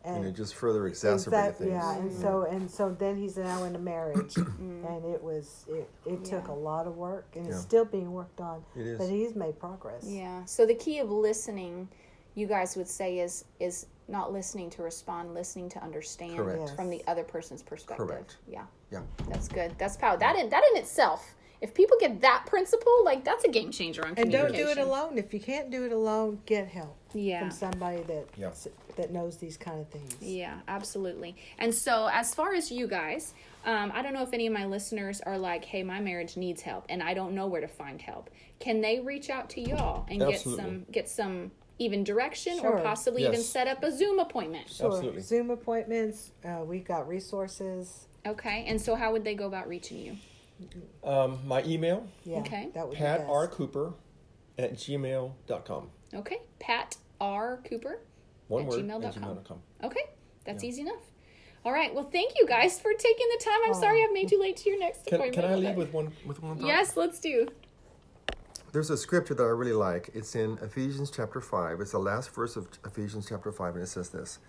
[0.06, 1.72] And and it just further exacerbated exact- things.
[1.72, 4.86] yeah, and so and so then he's now in a marriage, Mm.
[4.90, 8.42] and it was it, it took a lot of work, and it's still being worked
[8.42, 8.98] on, It is.
[9.00, 10.04] but he's made progress.
[10.06, 10.44] Yeah.
[10.46, 11.88] So the key of listening,
[12.36, 16.60] you guys would say, is is not listening to respond, listening to understand Correct.
[16.60, 16.76] Yes.
[16.76, 18.06] from the other person's perspective.
[18.06, 18.36] Correct.
[18.46, 18.66] Yeah.
[18.92, 19.04] Yeah.
[19.30, 19.74] That's good.
[19.78, 20.18] That's power.
[20.18, 24.06] That in that in itself if people get that principle, like that's a game changer
[24.06, 25.18] on And don't do it alone.
[25.18, 27.40] If you can't do it alone, get help Yeah.
[27.40, 28.52] from somebody that Yeah.
[28.96, 30.16] That knows these kind of things.
[30.22, 31.36] Yeah, absolutely.
[31.58, 33.34] And so, as far as you guys,
[33.66, 36.62] um, I don't know if any of my listeners are like, "Hey, my marriage needs
[36.62, 38.30] help, and I don't know where to find help."
[38.60, 40.64] Can they reach out to y'all and Absolutely.
[40.64, 42.78] get some get some even direction, Sure.
[42.78, 44.70] or possibly even set up a Zoom appointment?
[44.70, 44.88] Sure.
[44.92, 45.22] Absolutely.
[45.22, 46.32] Zoom appointments.
[46.46, 48.08] Uh, we've got resources.
[48.26, 48.64] Okay.
[48.68, 50.18] And so, how would they go about reaching you?
[51.04, 52.38] Um, my email, Yeah.
[52.40, 52.70] Okay.
[52.74, 53.32] That would Pat be.
[53.32, 53.48] R.
[53.48, 53.94] Cooper
[54.58, 55.90] at gmail.com.
[56.14, 58.00] Okay, Pat R Cooper.
[58.54, 59.04] One At word gmail.com.
[59.04, 59.60] at gmail.com.
[59.84, 60.04] Okay,
[60.46, 61.02] that's easy enough.
[61.66, 61.94] All right.
[61.94, 63.60] Well, thank you guys for taking the time.
[63.66, 65.48] I'm sorry I've made you late to your next Can, appointment.
[65.48, 66.68] can I leave with one with one thought?
[66.68, 67.48] Yes, let's do.
[68.74, 70.10] There's a scripture that I really like.
[70.14, 71.80] It's in Ephesians chapter 5.
[71.80, 74.40] It's the last verse of Ephesians chapter 5, and it says this.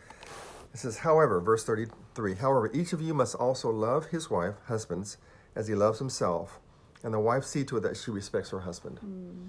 [0.72, 5.18] It says, However, verse 33, however, each of you must also love his wife, husbands,
[5.54, 6.58] as he loves himself,
[7.02, 8.98] and the wife see to it that she respects her husband.
[8.98, 9.48] Hmm.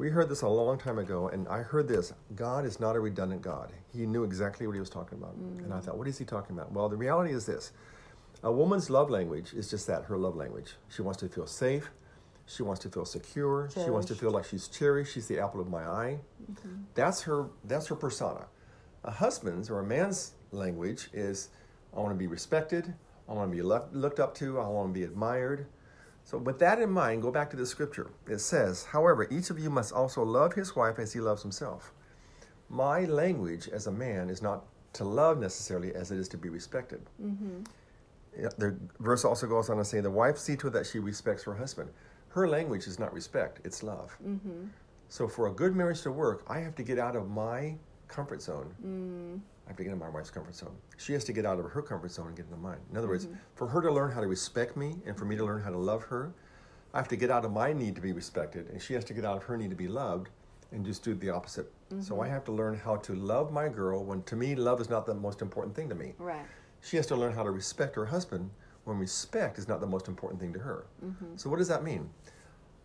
[0.00, 3.00] We heard this a long time ago, and I heard this God is not a
[3.00, 3.70] redundant God.
[3.92, 5.34] He knew exactly what he was talking about.
[5.34, 5.84] And I mm.
[5.84, 6.72] thought, what is he talking about?
[6.72, 7.72] Well, the reality is this
[8.42, 10.72] a woman's love language is just that her love language.
[10.88, 11.90] She wants to feel safe,
[12.46, 15.60] she wants to feel secure, she wants to feel like she's cherished, she's the apple
[15.60, 16.20] of my eye.
[16.50, 16.76] Mm-hmm.
[16.94, 18.46] That's her that's her persona.
[19.04, 21.50] A husband's or a man's language is
[21.94, 22.94] I want to be respected,
[23.28, 25.66] I want to be look- looked up to, I want to be admired.
[26.24, 28.10] So, with that in mind, go back to the scripture.
[28.28, 31.92] It says, However, each of you must also love his wife as he loves himself.
[32.68, 36.48] My language as a man is not to love necessarily as it is to be
[36.48, 37.00] respected.
[37.22, 37.62] Mm-hmm.
[38.38, 40.98] Yeah, The verse also goes on to say, The wife see to it that she
[40.98, 41.90] respects her husband.
[42.28, 44.16] Her language is not respect, it's love.
[44.24, 44.68] Mm-hmm.
[45.08, 47.74] So, for a good marriage to work, I have to get out of my
[48.06, 48.72] comfort zone.
[48.84, 49.40] Mm.
[49.70, 50.74] I have to get in my wife's comfort zone.
[50.96, 52.80] She has to get out of her comfort zone and get into mine.
[52.90, 53.36] In other words, mm-hmm.
[53.54, 55.78] for her to learn how to respect me and for me to learn how to
[55.78, 56.34] love her,
[56.92, 59.14] I have to get out of my need to be respected, and she has to
[59.14, 60.30] get out of her need to be loved
[60.72, 61.72] and just do the opposite.
[62.00, 62.34] So I mm-hmm.
[62.34, 65.14] have to learn how to love my girl when to me, love is not the
[65.14, 66.14] most important thing to me.
[66.18, 66.46] Right.
[66.80, 68.50] She has to learn how to respect her husband
[68.84, 70.86] when respect is not the most important thing to her.
[71.04, 71.36] Mm-hmm.
[71.36, 72.10] So, what does that mean?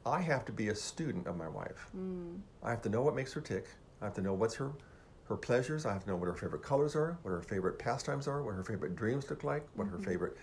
[0.05, 1.89] I have to be a student of my wife.
[1.97, 2.41] Mm.
[2.61, 3.65] I have to know what makes her tick.
[4.01, 4.71] I have to know what's her
[5.25, 5.85] her pleasures.
[5.85, 8.53] I have to know what her favorite colors are, what her favorite pastimes are, what
[8.55, 10.05] her favorite dreams look like, what her mm-hmm.
[10.05, 10.37] favorite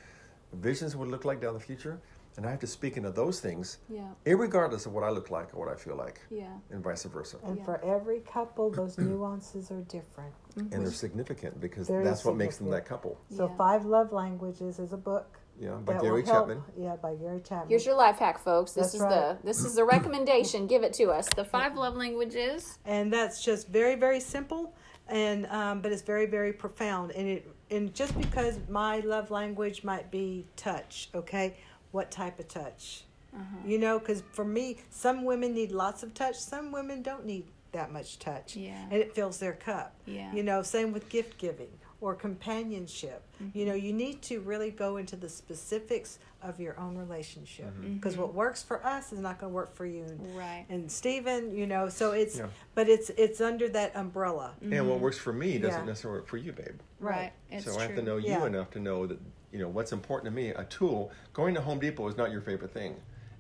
[0.53, 2.01] visions would look like down the future.
[2.37, 4.09] And I have to speak into those things, Yeah.
[4.25, 6.47] irregardless of what I look like or what I feel like, Yeah.
[6.71, 7.37] and vice versa.
[7.45, 7.65] And Yeah.
[7.65, 10.35] for every couple, those nuances are different.
[10.57, 10.73] Mm-hmm.
[10.73, 13.19] And they're significant because Very that's what makes them that significant.
[13.29, 13.37] couple.
[13.37, 15.39] So, Five Love Languages is a book.
[15.63, 16.63] Yeah, by that Gary will help- Chapman.
[16.77, 17.69] Yeah, by Gary Chapman.
[17.69, 18.73] Here's your life hack, folks.
[18.73, 19.11] This That's is right.
[19.11, 20.67] the this is the recommendation.
[20.67, 21.29] Give it to us.
[21.37, 22.79] The five love languages.
[22.85, 24.75] and that's just very very simple
[25.09, 29.83] and um, but it's very very profound and it and just because my love language
[29.85, 31.57] might be touch okay
[31.91, 33.05] what type of touch
[33.35, 33.57] Uh-huh.
[33.67, 37.45] you know because for me some women need lots of touch some women don't need
[37.73, 38.81] that much touch Yeah.
[38.91, 40.33] and it fills their cup Yeah.
[40.33, 43.59] you know same with gift giving or companionship Mm-hmm.
[43.59, 47.95] you know you need to really go into the specifics of your own relationship Mm-hmm.
[47.95, 50.37] because what works for us is not going to work for you Mm-hmm.
[50.37, 50.67] Right.
[50.69, 52.47] and Stephen, you know, so it's Yeah.
[52.75, 54.53] but it's it's under that umbrella.
[54.61, 55.87] And what works for me doesn't Yeah.
[55.87, 56.79] necessarily work for you, babe.
[57.01, 57.33] Right.
[57.51, 57.81] It's so true.
[57.81, 58.47] I have to know you Yeah.
[58.47, 59.19] enough to know that
[59.53, 60.51] you know what's important to me.
[60.51, 61.11] A tool.
[61.33, 62.97] Going to Home Depot is not your favorite thing.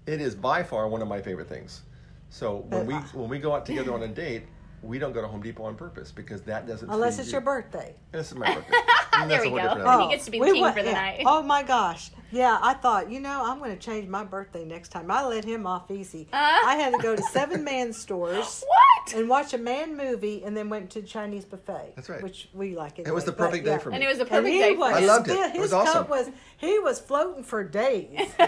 [0.06, 1.82] It is by far one of my favorite things.
[2.30, 4.44] So when But we I- when we go out together on a date,
[4.83, 6.91] we don't go to Home Depot on purpose because that doesn't.
[6.91, 7.33] Unless it's you.
[7.33, 7.95] your birthday.
[8.11, 8.76] This is my birthday.
[9.14, 9.62] And There that's we go.
[9.68, 10.08] different Oh.
[10.08, 10.94] He gets to be the we king went- for the yeah.
[10.94, 11.22] night.
[11.26, 12.10] Oh my gosh.
[12.34, 15.10] Yeah, I thought, you know, I'm going to change my birthday next time.
[15.10, 16.28] I let him off easy.
[16.32, 16.66] Uh-huh.
[16.66, 19.14] I had to go to seven man stores What?
[19.14, 21.92] and watch a man movie and then went to Chinese buffet.
[21.94, 22.22] That's right.
[22.22, 23.78] Which we like It It was the perfect but, day yeah.
[23.78, 23.96] for me.
[23.96, 25.32] And it was a perfect day for was, I loved it.
[25.32, 26.08] still- It His was awesome.
[26.08, 28.08] was he was floating for days.
[28.38, 28.46] we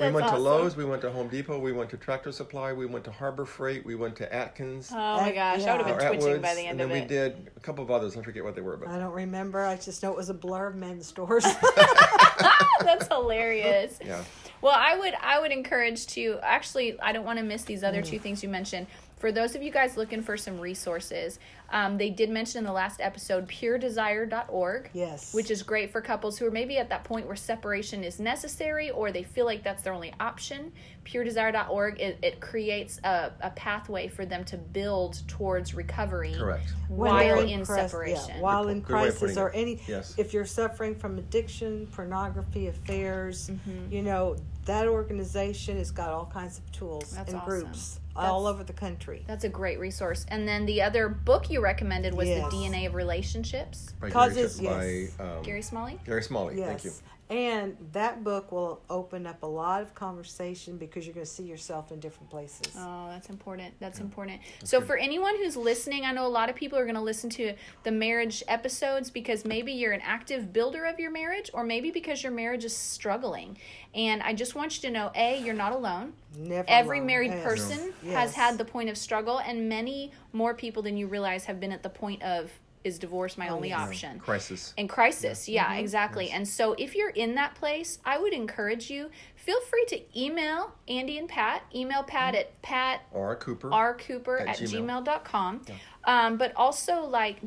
[0.00, 0.38] That's went to.
[0.38, 3.44] Lowe's, we went to Home Depot, we went to Tractor Supply, we went to Harbor
[3.44, 6.56] Freight, we went to Atkins, Oh my gosh, I would have been twitching by Atwoods,
[6.56, 6.94] the end of it.
[6.94, 8.16] and then we did a couple of others.
[8.16, 9.57] I forget what they were, but I don't remember.
[9.66, 11.44] I just know it was a blur of men's stores.
[12.80, 13.98] That's hilarious.
[14.04, 14.22] yeah.
[14.60, 18.02] Well, I would I would encourage to actually I don't want to miss these other
[18.02, 18.06] Mm.
[18.06, 18.86] two things you mentioned.
[19.18, 21.38] For those of you guys looking for some resources,
[21.70, 24.90] um, they did mention in the last episode puredesire.org.
[24.94, 25.34] Yes.
[25.34, 28.90] Which is great for couples who are maybe at that point where separation is necessary
[28.90, 30.72] or they feel like that's their only option.
[31.04, 36.72] Puredesire.org, it, it creates a, a pathway for them to build towards recovery Correct.
[36.88, 38.36] While they're in crus- separation.
[38.36, 40.14] Yeah, while in po- good way of crisis or any, Yes.
[40.18, 43.92] if you're suffering from addiction, pornography, affairs, Mm-hmm.
[43.92, 47.60] you know, that organization has got all kinds of tools That's and awesome.
[47.62, 49.24] groups all over the country.
[49.26, 50.26] That's a great resource.
[50.28, 52.50] And then the other book you recommended was Yes.
[52.50, 53.92] The DNA of Relationships.
[54.00, 55.12] By Cause Gary, yes.
[55.16, 55.98] by um, Gary Smalley?
[56.04, 56.56] Gary Smalley.
[56.58, 56.66] Yes.
[56.66, 56.92] Thank you.
[57.30, 61.42] And that book will open up a lot of conversation because you're going to see
[61.42, 62.72] yourself in different places.
[62.76, 63.74] Oh, that's important.
[63.80, 64.40] That's important.
[64.64, 67.28] so, for anyone who's listening, I know a lot of people are going to listen
[67.30, 67.52] to
[67.82, 72.22] the marriage episodes because maybe you're an active builder of your marriage, or maybe because
[72.22, 73.58] your marriage is struggling.
[73.94, 76.14] And I just want you to know A, you're not alone.
[76.36, 77.06] Never Every alone.
[77.06, 77.44] married Yes.
[77.44, 81.60] person has had the point of struggle, and many more people than you realize have
[81.60, 82.50] been at the point of,
[82.84, 83.78] is divorce my only yes.
[83.80, 84.18] option?
[84.20, 84.72] Crisis.
[84.76, 85.80] in crisis yeah, Mm-hmm.
[85.80, 90.00] exactly and so if you're in that place i would encourage you feel free to
[90.20, 92.40] email andy and pat email pat Mm-hmm.
[92.40, 93.36] at pat R.
[93.36, 93.72] Cooper.
[93.72, 95.04] r cooper At at gmail.
[95.04, 95.60] gmail.com
[96.04, 97.38] um, but also like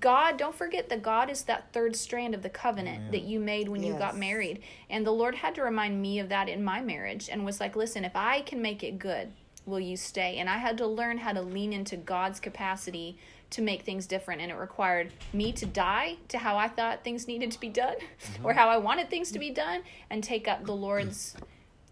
[0.00, 3.68] god don't forget that god is that third strand of the covenant that you made
[3.68, 6.80] when you got married and the lord had to remind me of that in my
[6.80, 9.28] marriage and was like listen if i can make it good
[9.64, 13.16] will you stay and i had to learn how to lean into god's capacity
[13.50, 17.28] to make things different and it required me to die to how i thought things
[17.28, 17.94] needed to be done
[18.42, 18.58] or mm-hmm.
[18.58, 21.36] how i wanted things to be done and take up the lord's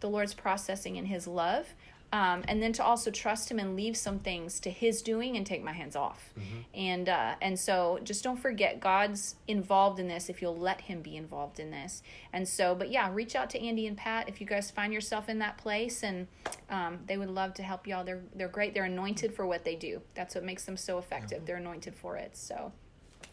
[0.00, 1.74] the lord's processing in his love
[2.14, 5.44] um, and then to also trust him and leave some things to his doing and
[5.44, 6.32] take my hands off.
[6.72, 11.02] And uh, and so just don't forget god's involved in this if you'll let him
[11.02, 12.04] be involved in this.
[12.32, 15.28] And so but yeah reach out to andy and pat if you guys find yourself
[15.28, 16.04] in that place.
[16.04, 16.28] And
[16.70, 18.04] um, they would love to help y'all.
[18.04, 18.74] They're they're great.
[18.74, 20.00] They're anointed for what they do.
[20.14, 21.44] That's what makes them so effective.
[21.44, 22.36] They're anointed for it.
[22.36, 22.70] So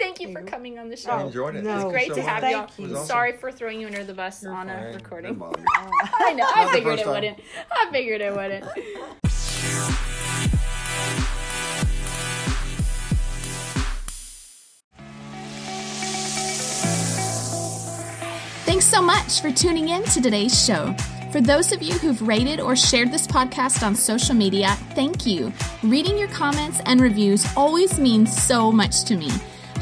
[0.01, 1.63] thank you for coming on the show I enjoyed it.
[1.63, 1.71] No.
[1.71, 2.51] Thank you great so to have much.
[2.51, 2.85] y'all Thank you.
[2.87, 3.07] It awesome.
[3.07, 5.55] sorry for throwing you under the bus You're on a recording Don't.
[6.19, 6.45] I know.
[6.47, 7.13] I figured it time.
[7.13, 7.39] wouldn't.
[7.71, 8.65] I figured it wouldn't.
[18.65, 20.95] Thanks so much for tuning in to today's show.
[21.31, 25.51] For those of you who've rated or shared this podcast on social media, thank you.
[25.83, 29.29] Reading your comments and reviews always means so much to me.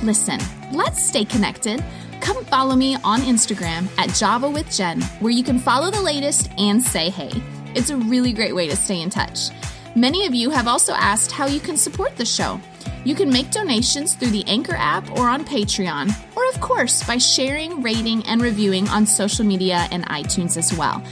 [0.02, 0.39] Listen,
[0.72, 1.84] let's stay connected.
[2.22, 6.50] Come follow me on Instagram at Java with Jen, where you can follow the latest
[6.58, 7.32] and say hey.
[7.76, 9.50] It's a really great way to stay in touch.
[9.95, 12.60] Many of you have also asked how you can support the show.
[13.04, 17.18] You can make donations through the Anchor app or on Patreon, or of course by
[17.18, 21.04] sharing, rating, and reviewing on social media and iTunes as well.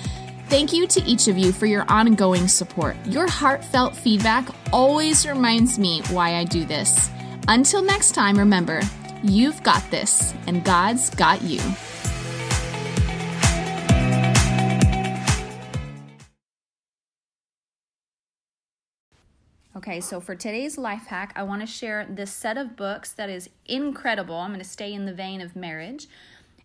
[0.48, 2.96] Thank you to each of you for your ongoing support.
[3.06, 7.10] Your heartfelt feedback always reminds me why I do this.
[7.50, 8.82] Until next time, remember,
[9.24, 11.62] you've got this, and God's got you.
[19.78, 23.30] Okay, so for today's life hack, I want to share this set of books that
[23.30, 24.36] is incredible.
[24.36, 26.08] I'm going to stay in the vein of marriage.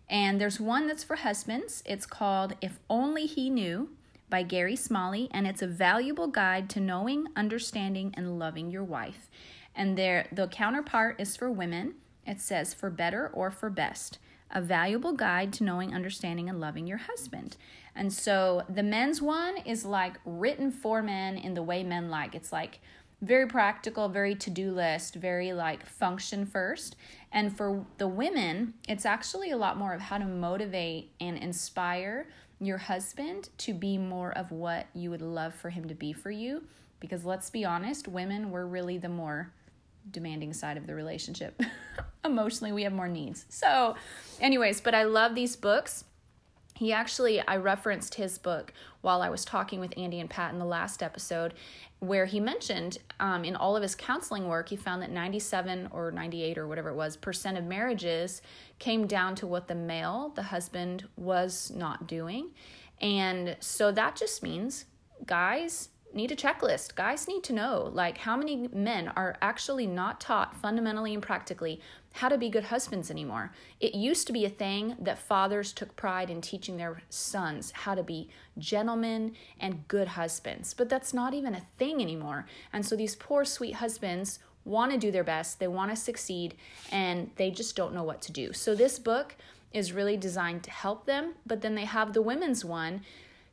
[0.09, 1.81] And there's one that's for husbands.
[1.85, 3.89] It's called If Only He Knew
[4.29, 9.29] by Gary Smalley, and it's a valuable guide to knowing, understanding, and loving your wife.
[9.75, 11.95] And there, the counterpart is for women.
[12.25, 14.19] It says for better or for best,
[14.51, 17.57] a valuable guide to knowing, understanding, and loving your husband.
[17.95, 22.35] And so the men's one is like written for men in the way men like.
[22.35, 22.79] It's like
[23.21, 26.95] very practical, very to do list, very like function first.
[27.31, 32.27] And for the women, it's actually a lot more of how to motivate and inspire
[32.59, 36.31] your husband to be more of what you would love for him to be for
[36.31, 36.63] you.
[36.99, 39.51] Because let's be honest, women, we're really the more
[40.11, 41.61] demanding side of the relationship.
[42.25, 43.45] Emotionally, we have more needs.
[43.49, 43.95] So,
[44.39, 46.05] anyways, but I love these books.
[46.75, 50.59] He actually, I referenced his book while I was talking with Andy and Pat in
[50.59, 51.53] the last episode,
[51.99, 56.11] where he mentioned um, in all of his counseling work, he found that 97 or
[56.11, 58.41] 98 or whatever it was percent of marriages
[58.79, 62.49] came down to what the male, the husband, was not doing.
[62.99, 64.85] And so that just means
[65.25, 66.95] guys need a checklist.
[66.95, 71.81] Guys need to know like how many men are actually not taught fundamentally and practically
[72.13, 73.51] how to be good husbands anymore.
[73.79, 77.95] It used to be a thing that fathers took pride in teaching their sons how
[77.95, 82.45] to be gentlemen and good husbands, but that's not even a thing anymore.
[82.71, 86.55] And so these poor sweet husbands want to do their best, they want to succeed,
[86.91, 88.53] and they just don't know what to do.
[88.53, 89.35] So this book
[89.73, 93.01] is really designed to help them, but then they have the women's one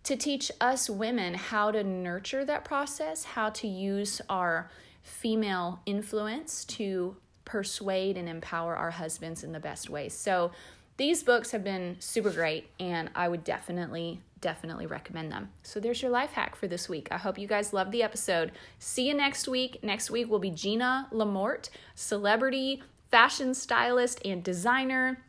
[0.04, 4.70] to teach us women how to nurture that process, how to use our
[5.02, 10.14] female influence to persuade and empower our husbands in the best ways.
[10.14, 10.52] So
[10.96, 15.50] these books have been super great and I would definitely definitely recommend them.
[15.62, 17.08] So there's your life hack for this week.
[17.10, 18.52] I hope you guys loved the episode.
[18.78, 19.82] See you next week.
[19.82, 25.22] Next week will be Gina Lamorte, celebrity fashion stylist and designer.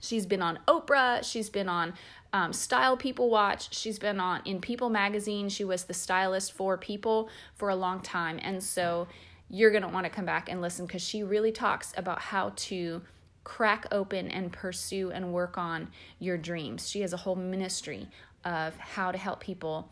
[0.00, 1.22] She's been on Oprah.
[1.22, 1.94] She's been on
[2.32, 3.74] um, Style People Watch.
[3.74, 5.48] She's been on in People magazine.
[5.48, 9.08] She was the stylist for People for a long time, and so
[9.48, 13.02] you're gonna want to come back and listen because she really talks about how to
[13.44, 16.88] crack open and pursue and work on your dreams.
[16.88, 18.08] She has a whole ministry
[18.44, 19.90] of how to help people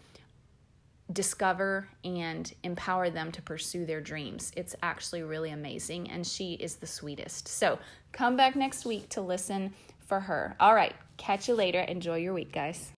[1.12, 4.52] discover and empower them to pursue their dreams.
[4.56, 7.48] It's actually really amazing, and she is the sweetest.
[7.48, 7.78] So
[8.12, 9.72] come back next week to listen
[10.10, 10.56] for her.
[10.58, 11.78] All right, catch you later.
[11.78, 12.92] Enjoy your week, guys.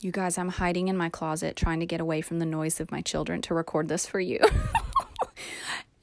[0.00, 2.92] You guys, I'm hiding in my closet trying to get away from the noise of
[2.92, 4.38] my children to record this for you.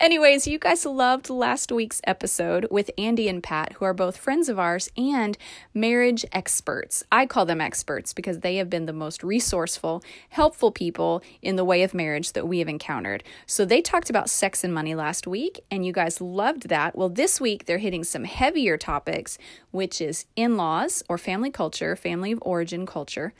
[0.05, 4.49] Anyways, you guys loved last week's episode with Andy and Pat, who are both friends
[4.49, 5.35] of ours and
[5.73, 7.03] marriage experts.
[7.11, 11.65] I call them experts because they have been the most resourceful, helpful people in the
[11.65, 13.23] way of marriage that we have encountered.
[13.47, 16.95] So they talked about sex and money last week, and you guys loved that.
[16.95, 19.39] Well, this week they're hitting some heavier topics,
[19.71, 23.33] which is in laws or family culture, family of origin culture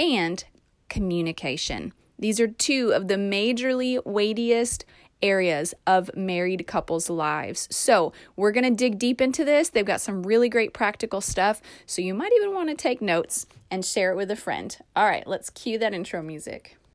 [0.00, 0.42] and
[0.88, 1.92] communication.
[2.18, 4.86] These are two of the majorly weightiest
[5.22, 7.68] areas of married couples' lives.
[7.70, 9.68] So, we're going to dig deep into this.
[9.68, 13.46] They've got some really great practical stuff, so you might even want to take notes
[13.70, 14.76] and share it with a friend.
[14.94, 16.76] All right, let's cue that intro music.